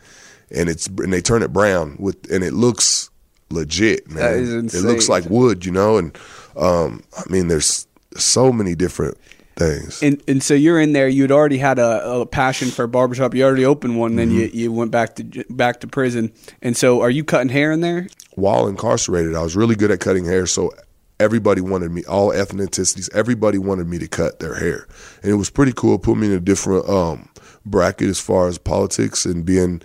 and 0.55 0.69
it's 0.69 0.87
and 0.87 1.11
they 1.11 1.21
turn 1.21 1.43
it 1.43 1.51
brown 1.53 1.95
with, 1.99 2.31
and 2.31 2.43
it 2.43 2.53
looks 2.53 3.09
legit, 3.51 4.09
man. 4.09 4.17
That 4.17 4.33
is 4.37 4.73
It 4.75 4.87
looks 4.87 5.09
like 5.09 5.25
wood, 5.29 5.65
you 5.65 5.71
know. 5.71 5.97
And 5.97 6.17
um, 6.55 7.03
I 7.17 7.23
mean, 7.31 7.47
there's 7.47 7.87
so 8.15 8.51
many 8.51 8.75
different 8.75 9.17
things. 9.55 10.01
And 10.01 10.21
and 10.27 10.41
so 10.41 10.53
you're 10.53 10.79
in 10.79 10.93
there. 10.93 11.07
You'd 11.07 11.31
already 11.31 11.57
had 11.57 11.79
a, 11.79 12.09
a 12.21 12.25
passion 12.25 12.69
for 12.69 12.83
a 12.83 12.87
barbershop. 12.87 13.33
You 13.35 13.43
already 13.43 13.65
opened 13.65 13.99
one. 13.99 14.15
Then 14.15 14.29
Mm-hmm. 14.29 14.55
you, 14.57 14.63
you 14.63 14.71
went 14.71 14.91
back 14.91 15.15
to 15.15 15.23
back 15.49 15.79
to 15.81 15.87
prison. 15.87 16.31
And 16.61 16.75
so, 16.75 17.01
are 17.01 17.09
you 17.09 17.23
cutting 17.23 17.49
hair 17.49 17.71
in 17.71 17.81
there? 17.81 18.07
while 18.35 18.67
incarcerated, 18.67 19.33
I 19.33 19.41
was 19.43 19.55
really 19.55 19.75
good 19.75 19.91
at 19.91 20.01
cutting 20.01 20.25
hair. 20.25 20.45
So 20.45 20.73
everybody 21.21 21.61
wanted 21.61 21.89
me, 21.91 22.03
all 22.03 22.31
ethnicities, 22.33 23.09
everybody 23.15 23.57
wanted 23.57 23.87
me 23.87 23.97
to 23.99 24.09
cut 24.09 24.39
their 24.39 24.55
hair. 24.55 24.87
And 25.23 25.31
it 25.31 25.35
was 25.35 25.49
pretty 25.49 25.71
cool. 25.73 25.97
Put 25.97 26.17
me 26.17 26.27
in 26.27 26.33
a 26.33 26.41
different 26.41 26.89
um, 26.89 27.29
bracket 27.65 28.09
as 28.09 28.19
far 28.19 28.49
as 28.49 28.57
politics 28.57 29.25
and 29.25 29.45
being 29.45 29.81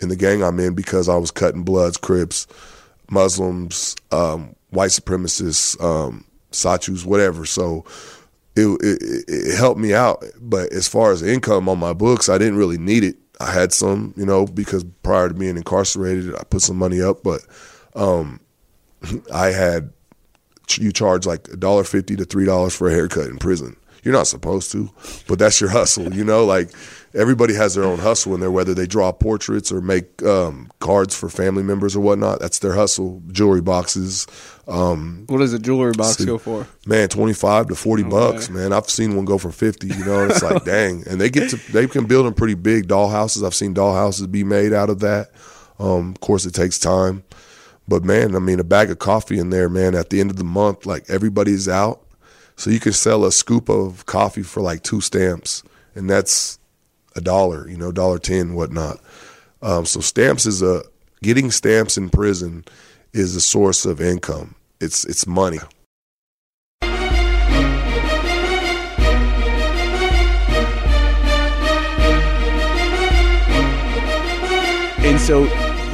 in 0.00 0.08
the 0.08 0.16
gang 0.16 0.42
I'm 0.42 0.60
in 0.60 0.74
because 0.74 1.08
I 1.08 1.16
was 1.16 1.30
cutting 1.30 1.62
Bloods, 1.62 1.96
Crips, 1.96 2.46
Muslims, 3.10 3.96
um, 4.12 4.54
white 4.70 4.90
supremacists, 4.90 5.80
um, 5.82 6.24
whatever. 7.04 7.44
So 7.44 7.84
it, 8.56 8.66
it, 8.82 9.24
it 9.28 9.56
helped 9.56 9.80
me 9.80 9.94
out. 9.94 10.24
But 10.40 10.72
as 10.72 10.88
far 10.88 11.12
as 11.12 11.22
income 11.22 11.68
on 11.68 11.78
my 11.78 11.92
books, 11.92 12.28
I 12.28 12.38
didn't 12.38 12.56
really 12.56 12.78
need 12.78 13.04
it. 13.04 13.16
I 13.40 13.50
had 13.50 13.72
some, 13.72 14.12
you 14.16 14.26
know, 14.26 14.46
because 14.46 14.84
prior 15.02 15.28
to 15.28 15.34
being 15.34 15.56
incarcerated, 15.56 16.34
I 16.34 16.44
put 16.44 16.60
some 16.60 16.76
money 16.76 17.00
up, 17.00 17.22
but 17.22 17.40
um, 17.94 18.40
I 19.32 19.48
had 19.48 19.92
you 20.78 20.92
charge 20.92 21.26
like 21.26 21.48
a 21.48 21.56
dollar 21.56 21.84
fifty 21.84 22.14
to 22.16 22.24
three 22.24 22.44
dollars 22.44 22.76
for 22.76 22.88
a 22.88 22.92
haircut 22.92 23.26
in 23.26 23.38
prison. 23.38 23.76
You're 24.02 24.14
not 24.14 24.26
supposed 24.26 24.70
to, 24.72 24.90
but 25.26 25.38
that's 25.38 25.60
your 25.60 25.70
hustle. 25.78 26.14
You 26.14 26.24
know, 26.24 26.44
like 26.44 26.70
everybody 27.14 27.54
has 27.54 27.74
their 27.74 27.84
own 27.84 27.98
hustle 27.98 28.34
in 28.34 28.40
there, 28.40 28.50
whether 28.50 28.74
they 28.74 28.86
draw 28.86 29.10
portraits 29.12 29.72
or 29.72 29.80
make 29.80 30.22
um, 30.22 30.70
cards 30.80 31.14
for 31.14 31.28
family 31.28 31.62
members 31.62 31.96
or 31.96 32.00
whatnot. 32.00 32.40
That's 32.40 32.58
their 32.60 32.74
hustle. 32.74 33.22
Jewelry 33.32 33.60
boxes, 33.60 34.26
um, 34.68 35.24
What 35.28 35.38
does 35.38 35.52
a 35.52 35.58
jewelry 35.58 35.92
box 35.92 36.18
See. 36.18 36.26
go 36.26 36.38
for? 36.38 36.66
man, 36.86 37.08
twenty 37.08 37.32
five 37.32 37.66
to 37.68 37.74
forty 37.74 38.02
Okay. 38.04 38.10
bucks. 38.10 38.48
Man, 38.50 38.72
I've 38.72 38.88
seen 38.88 39.16
one 39.16 39.24
go 39.24 39.38
for 39.38 39.50
fifty. 39.50 39.88
You 39.88 40.04
know, 40.04 40.26
it's 40.26 40.42
like 40.42 40.64
dang, 40.64 41.04
and 41.08 41.20
they 41.20 41.30
get 41.30 41.50
to 41.50 41.72
they 41.72 41.86
can 41.86 42.06
build 42.06 42.26
them 42.26 42.34
pretty 42.34 42.54
big 42.54 42.86
doll 42.88 43.08
houses. 43.08 43.42
I've 43.42 43.54
seen 43.54 43.74
doll 43.74 43.94
houses 43.94 44.26
be 44.28 44.44
made 44.44 44.72
out 44.72 44.90
of 44.90 45.00
that. 45.00 45.30
Um, 45.78 46.10
of 46.10 46.20
course, 46.20 46.44
it 46.46 46.54
takes 46.54 46.78
time, 46.78 47.24
but 47.88 48.04
man, 48.04 48.36
I 48.36 48.38
mean, 48.38 48.60
a 48.60 48.64
bag 48.64 48.90
of 48.90 48.98
coffee 49.00 49.38
in 49.38 49.50
there, 49.50 49.68
man. 49.68 49.94
At 49.94 50.10
the 50.10 50.20
end 50.20 50.30
of 50.30 50.36
the 50.36 50.44
month, 50.44 50.84
like 50.86 51.08
everybody's 51.08 51.68
out, 51.68 52.02
so 52.54 52.70
you 52.70 52.78
can 52.78 52.92
sell 52.92 53.24
a 53.24 53.32
scoop 53.32 53.68
of 53.70 54.04
coffee 54.06 54.42
for 54.42 54.60
like 54.60 54.82
two 54.82 55.00
stamps, 55.00 55.62
and 55.96 56.08
that's 56.08 56.58
a 57.20 57.22
dollar. 57.22 57.68
You 57.68 57.76
know, 57.76 57.92
dollar 57.92 58.18
ten, 58.18 58.54
whatnot. 58.54 58.98
Um, 59.62 59.84
so 59.86 60.00
stamps 60.00 60.46
is 60.46 60.62
a 60.62 60.82
getting 61.22 61.50
stamps 61.50 61.96
in 61.98 62.08
prison 62.10 62.64
is 63.12 63.36
a 63.36 63.40
source 63.40 63.84
of 63.84 64.00
income. 64.00 64.54
It's 64.80 65.04
it's 65.04 65.26
money. 65.26 65.58
And 75.02 75.18
so 75.18 75.44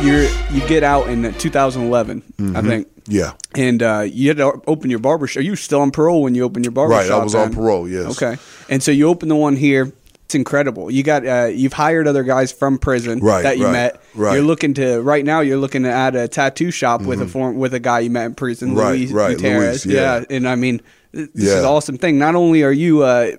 you're 0.02 0.24
you 0.50 0.66
get 0.68 0.82
out 0.82 1.08
in 1.08 1.32
2011, 1.34 2.22
I 2.26 2.42
Mm-hmm. 2.42 2.68
think. 2.68 2.88
Yeah. 3.08 3.34
And 3.54 3.82
uh, 3.82 4.00
you 4.00 4.28
had 4.28 4.36
to 4.38 4.60
open 4.66 4.90
your 4.90 4.98
barber 4.98 5.28
shop. 5.28 5.40
Are 5.40 5.44
you 5.44 5.52
were 5.52 5.56
still 5.56 5.80
on 5.80 5.92
parole 5.92 6.22
when 6.22 6.34
you 6.34 6.42
opened 6.42 6.64
your 6.64 6.72
barber 6.72 6.92
Right, 6.94 7.06
shop. 7.06 7.20
I 7.20 7.24
was 7.24 7.34
on 7.36 7.54
parole, 7.54 7.88
yes. 7.88 8.20
Okay. 8.20 8.36
And 8.68 8.82
so 8.82 8.90
you 8.90 9.06
opened 9.08 9.30
the 9.30 9.36
one 9.36 9.54
here. 9.54 9.92
It's 10.26 10.34
incredible. 10.34 10.90
You 10.90 11.02
got 11.04 11.24
uh, 11.24 11.46
you've 11.52 11.72
hired 11.72 12.08
other 12.08 12.24
guys 12.24 12.50
from 12.50 12.78
prison 12.78 13.20
Right, 13.20 13.42
that 13.42 13.58
you 13.58 13.64
right, 13.66 13.72
met. 13.72 14.02
right. 14.14 14.34
You're 14.34 14.42
looking 14.42 14.74
to 14.74 15.00
right 15.00 15.24
now. 15.24 15.38
You're 15.40 15.56
looking 15.56 15.84
to 15.84 15.90
add 15.90 16.16
a 16.16 16.26
tattoo 16.26 16.72
shop 16.72 17.02
with 17.02 17.22
a 17.22 17.28
form 17.28 17.56
with 17.58 17.74
a 17.74 17.78
guy 17.80 18.00
you 18.00 18.10
met 18.10 18.26
in 18.26 18.34
prison, 18.34 18.70
Mm-hmm. 18.70 18.78
Right, 18.78 18.98
Luis 18.98 19.12
right, 19.12 19.30
Gutierrez. 19.36 19.86
Luis, 19.86 19.96
yeah. 19.96 20.24
And 20.28 20.48
I 20.48 20.56
mean, 20.56 20.80
this 21.12 21.28
is 21.36 21.54
an 21.54 21.64
awesome 21.64 21.96
thing. 21.96 22.18
Not 22.18 22.34
only 22.34 22.64
are 22.64 22.72
you 22.72 23.04
uh, 23.04 23.36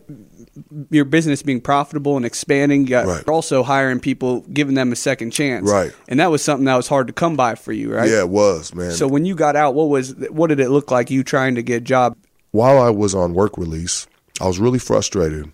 your 0.90 1.04
business 1.06 1.44
being 1.44 1.60
profitable 1.62 2.16
and 2.18 2.26
expanding, 2.26 2.84
you 2.84 2.88
got, 2.88 3.06
Right. 3.06 3.24
you're 3.28 3.34
also 3.36 3.64
hiring 3.64 4.00
people, 4.00 4.42
giving 4.54 4.76
them 4.76 4.92
a 4.94 4.96
second 4.96 5.32
chance. 5.32 5.70
Right. 5.70 5.92
And 6.08 6.20
that 6.22 6.32
was 6.32 6.42
something 6.42 6.66
that 6.66 6.76
was 6.78 6.88
hard 6.88 7.08
to 7.08 7.14
come 7.14 7.36
by 7.36 7.56
for 7.56 7.74
you, 7.74 7.94
right? 7.94 8.10
Yeah, 8.10 8.20
it 8.22 8.30
was, 8.30 8.74
man. 8.74 8.92
So 8.92 9.08
when 9.08 9.26
you 9.26 9.36
got 9.36 9.56
out, 9.58 9.76
what 9.76 9.90
was 9.90 10.16
what 10.30 10.48
did 10.48 10.60
it 10.62 10.70
look 10.70 10.90
like? 10.90 11.12
You 11.12 11.24
trying 11.24 11.56
to 11.56 11.62
get 11.64 11.76
a 11.78 11.82
job? 11.82 12.16
while 12.52 12.80
I 12.82 12.90
was 12.90 13.14
on 13.14 13.34
work 13.34 13.58
release, 13.58 14.08
I 14.40 14.48
was 14.48 14.58
really 14.58 14.80
frustrated 14.80 15.52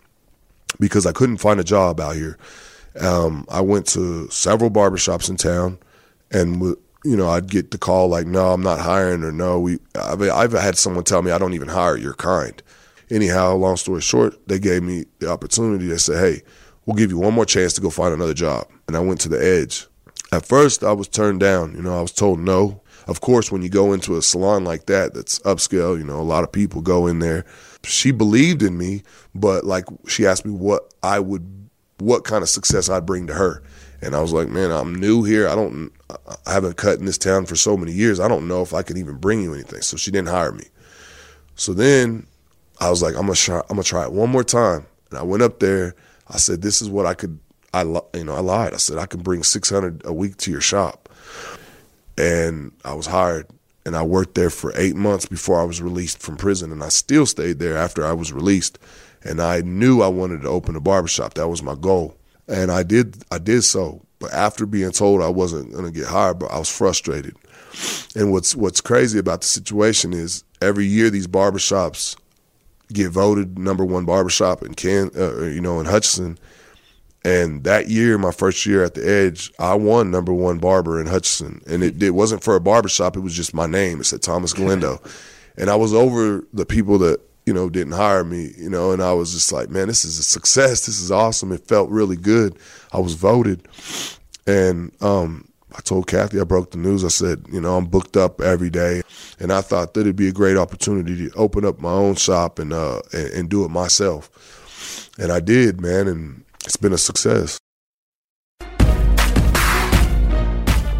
because 0.80 1.06
I 1.06 1.12
couldn't 1.12 1.38
find 1.38 1.60
a 1.60 1.64
job 1.64 2.00
out 2.00 2.16
here. 2.16 2.38
Um, 3.00 3.46
I 3.50 3.62
went 3.62 3.88
to 3.88 4.30
several 4.30 4.70
barbershops 4.70 5.30
in 5.30 5.38
town, 5.38 5.80
and 6.32 6.62
you 7.04 7.18
know 7.18 7.30
I'd 7.30 7.50
get 7.50 7.72
the 7.72 7.78
call 7.78 8.08
like, 8.08 8.28
"No, 8.28 8.54
I'm 8.54 8.62
not 8.62 8.80
hiring," 8.80 9.24
or 9.24 9.32
"No, 9.32 9.60
we." 9.60 9.80
I 9.96 10.16
mean, 10.16 10.30
I've 10.30 10.52
had 10.52 10.78
someone 10.78 11.04
tell 11.04 11.22
me, 11.22 11.32
"I 11.32 11.38
don't 11.38 11.54
even 11.54 11.70
hire 11.70 11.98
your 11.98 12.14
kind." 12.14 12.62
Anyhow, 13.10 13.56
long 13.56 13.78
story 13.78 14.02
short, 14.02 14.36
they 14.48 14.60
gave 14.60 14.84
me 14.84 15.06
the 15.20 15.30
opportunity. 15.30 15.88
They 15.88 15.98
said, 15.98 16.20
"Hey, 16.20 16.44
we'll 16.86 16.96
give 16.96 17.12
you 17.12 17.18
one 17.18 17.34
more 17.34 17.46
chance 17.46 17.74
to 17.74 17.82
go 17.82 17.90
find 17.90 18.14
another 18.14 18.34
job," 18.34 18.68
and 18.88 18.96
I 18.96 19.00
went 19.00 19.20
to 19.22 19.30
the 19.30 19.44
Edge. 19.44 19.88
At 20.32 20.46
first, 20.46 20.84
I 20.84 20.94
was 20.94 21.08
turned 21.08 21.40
down. 21.40 21.76
You 21.76 21.82
know, 21.82 21.98
I 21.98 22.02
was 22.02 22.12
told 22.12 22.40
no. 22.40 22.82
Of 23.08 23.22
course, 23.22 23.52
when 23.52 23.62
you 23.62 23.70
go 23.70 23.94
into 23.94 24.16
a 24.18 24.22
salon 24.22 24.64
like 24.64 24.86
that, 24.86 25.14
that's 25.14 25.40
upscale. 25.40 25.98
You 25.98 26.06
know, 26.06 26.20
a 26.20 26.24
lot 26.24 26.44
of 26.44 26.52
people 26.52 26.82
go 26.82 27.08
in 27.08 27.20
there. 27.20 27.46
She 27.84 28.12
believed 28.12 28.64
in 28.64 28.78
me, 28.78 29.04
but 29.36 29.66
like 29.66 29.86
she 30.08 30.26
asked 30.26 30.46
me 30.46 30.52
what 30.52 30.94
I 31.04 31.20
would 31.20 31.70
what 32.00 32.24
kind 32.24 32.42
of 32.42 32.50
success 32.50 32.90
I'd 32.90 33.06
bring 33.06 33.28
to 33.28 33.34
her. 33.34 33.64
And 34.02 34.16
I 34.16 34.22
was 34.22 34.34
like, 34.34 34.50
man, 34.50 34.72
I'm 34.72 34.94
new 34.94 35.24
here. 35.24 35.48
I 35.48 35.56
don't, 35.56 35.92
I 36.46 36.52
haven't 36.52 36.76
cut 36.76 37.00
in 37.00 37.06
this 37.06 37.18
town 37.18 37.46
for 37.46 37.56
so 37.56 37.78
many 37.78 37.94
years. 37.94 38.20
I 38.20 38.28
don't 38.28 38.50
know 38.50 38.62
if 38.62 38.74
I 38.74 38.84
can 38.84 38.98
even 38.98 39.16
bring 39.16 39.42
you 39.42 39.54
anything. 39.54 39.82
So 39.82 39.96
she 39.96 40.12
didn't 40.12 40.28
hire 40.28 40.52
me. 40.52 40.66
So 41.56 41.74
then 41.74 42.28
I 42.82 42.90
was 42.90 43.02
like, 43.02 43.16
I'm 43.16 43.22
gonna 43.22 43.36
try, 43.36 43.60
I'm 43.60 43.76
gonna 43.76 43.84
try 43.84 44.04
it 44.04 44.12
one 44.12 44.30
more 44.30 44.44
time. 44.44 44.86
And 45.10 45.20
I 45.20 45.24
went 45.24 45.44
up 45.44 45.60
there. 45.60 45.96
I 46.28 46.38
said, 46.38 46.62
this 46.62 46.82
is 46.82 46.90
what 46.90 47.06
I 47.06 47.14
could. 47.14 47.40
I, 47.74 47.84
you 47.84 48.24
know, 48.26 48.36
I 48.36 48.42
lied. 48.42 48.74
I 48.74 48.78
said 48.78 48.98
I 48.98 49.06
can 49.06 49.22
bring 49.22 49.42
600 49.42 50.06
a 50.06 50.14
week 50.14 50.38
to 50.38 50.52
your 50.52 50.62
shop. 50.62 51.10
And 52.18 52.74
I 52.84 52.94
was 52.94 53.08
hired 53.08 53.48
and 53.86 53.96
I 53.96 54.04
worked 54.04 54.36
there 54.36 54.50
for 54.50 54.72
eight 54.76 54.96
months 54.96 55.26
before 55.26 55.60
I 55.60 55.66
was 55.66 55.82
released 55.82 56.22
from 56.22 56.38
prison. 56.38 56.72
And 56.72 56.84
I 56.84 56.90
still 56.90 57.26
stayed 57.26 57.60
there 57.60 57.78
after 57.78 58.06
I 58.06 58.14
was 58.14 58.32
released. 58.32 58.80
And 59.24 59.42
I 59.42 59.62
knew 59.62 60.02
I 60.02 60.08
wanted 60.08 60.42
to 60.42 60.50
open 60.50 60.76
a 60.76 60.82
barbershop. 60.82 61.34
That 61.34 61.48
was 61.48 61.64
my 61.64 61.76
goal. 61.76 62.18
And 62.48 62.72
I 62.72 62.84
did 62.84 63.24
I 63.32 63.38
did 63.38 63.64
so. 63.64 64.02
But 64.20 64.34
after 64.34 64.66
being 64.66 64.92
told 64.92 65.22
I 65.22 65.30
wasn't 65.30 65.74
gonna 65.74 65.92
get 65.92 66.08
hired, 66.08 66.40
but 66.40 66.52
I 66.52 66.60
was 66.60 66.70
frustrated. 66.70 67.36
And 68.16 68.32
what's 68.32 68.56
what's 68.56 68.82
crazy 68.82 69.20
about 69.20 69.42
the 69.42 69.48
situation 69.48 70.14
is 70.14 70.44
every 70.62 70.86
year 70.86 71.10
these 71.10 71.28
barbershops 71.28 72.18
get 72.92 73.12
voted 73.12 73.58
number 73.58 73.84
one 73.84 74.06
barbershop 74.06 74.62
in 74.62 74.76
Can 74.76 75.10
uh, 75.18 75.44
you 75.44 75.62
know 75.62 75.80
in 75.80 75.86
Hutchinson 75.86 76.38
and 77.26 77.64
that 77.64 77.88
year, 77.88 78.18
my 78.18 78.32
first 78.32 78.66
year 78.66 78.84
at 78.84 78.96
the 78.96 79.10
Edge, 79.10 79.52
I 79.58 79.76
won 79.76 80.12
number 80.12 80.34
one 80.34 80.60
barber 80.60 81.00
in 81.00 81.08
Hutchinson. 81.08 81.62
And 81.68 81.82
it, 81.82 82.02
it 82.04 82.12
wasn't 82.12 82.44
for 82.44 82.56
a 82.56 82.62
barbershop, 82.62 83.16
it 83.16 83.22
was 83.22 83.36
just 83.36 83.54
my 83.54 83.66
name. 83.66 84.02
It 84.02 84.06
said 84.06 84.22
Thomas 84.22 84.54
Galindo. 84.58 85.02
and 85.58 85.70
I 85.70 85.76
was 85.76 85.94
over 85.94 86.46
the 86.52 86.66
people 86.66 86.98
that, 87.00 87.22
you 87.46 87.54
know, 87.54 87.70
didn't 87.70 87.94
hire 87.94 88.24
me, 88.24 88.52
you 88.58 88.70
know, 88.70 88.92
and 88.92 89.02
I 89.02 89.14
was 89.14 89.34
just 89.34 89.52
like, 89.52 89.70
man, 89.70 89.88
this 89.88 90.04
is 90.06 90.20
a 90.20 90.24
success. 90.24 90.86
This 90.86 91.00
is 91.00 91.12
awesome. 91.12 91.52
It 91.52 91.68
felt 91.68 91.90
really 91.90 92.18
good. 92.18 92.58
I 92.92 93.00
was 93.00 93.14
voted. 93.16 93.68
And 94.46 94.92
um, 95.02 95.48
I 95.76 95.82
told 95.82 96.08
Kathy, 96.08 96.40
I 96.40 96.44
broke 96.44 96.72
the 96.72 96.78
news. 96.78 97.06
I 97.06 97.10
said, 97.10 97.46
you 97.52 97.62
know, 97.62 97.78
I'm 97.78 97.86
booked 97.86 98.18
up 98.18 98.42
every 98.42 98.70
day. 98.70 99.02
And 99.40 99.52
I 99.52 99.62
thought 99.62 99.94
that 99.94 100.02
it'd 100.02 100.16
be 100.16 100.28
a 100.28 100.34
great 100.34 100.58
opportunity 100.58 101.30
to 101.30 101.36
open 101.36 101.66
up 101.66 101.80
my 101.80 101.92
own 101.92 102.16
shop 102.16 102.60
and, 102.60 102.74
uh, 102.74 103.02
and, 103.14 103.28
and 103.32 103.50
do 103.50 103.64
it 103.64 103.70
myself. 103.70 105.10
And 105.18 105.32
I 105.32 105.40
did, 105.40 105.82
man. 105.82 106.08
And 106.08 106.44
it's 106.66 106.78
been 106.78 106.94
a 106.94 106.98
success. 106.98 107.60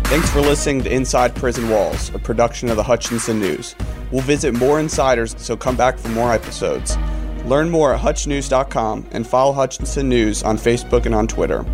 Thanks 0.06 0.30
for 0.30 0.42
listening 0.42 0.84
to 0.84 0.94
Inside 0.94 1.34
Prison 1.36 1.70
Walls, 1.70 2.14
a 2.14 2.20
production 2.20 2.70
of 2.70 2.76
the 2.76 2.84
Hutchinson 2.84 3.40
News. 3.40 3.76
We'll 4.12 4.22
visit 4.22 4.54
more 4.54 4.80
insiders, 4.80 5.34
so 5.40 5.58
come 5.58 5.76
back 5.76 5.98
for 5.98 6.10
more 6.10 6.32
episodes. 6.32 6.96
Learn 7.46 7.70
more 7.70 7.96
at 7.96 8.00
hutchnews.com 8.00 9.08
and 9.12 9.26
follow 9.26 9.54
Hutchinson 9.54 10.08
News 10.08 10.44
on 10.44 10.58
Facebook 10.58 11.08
and 11.08 11.16
on 11.16 11.28
Twitter. 11.28 11.66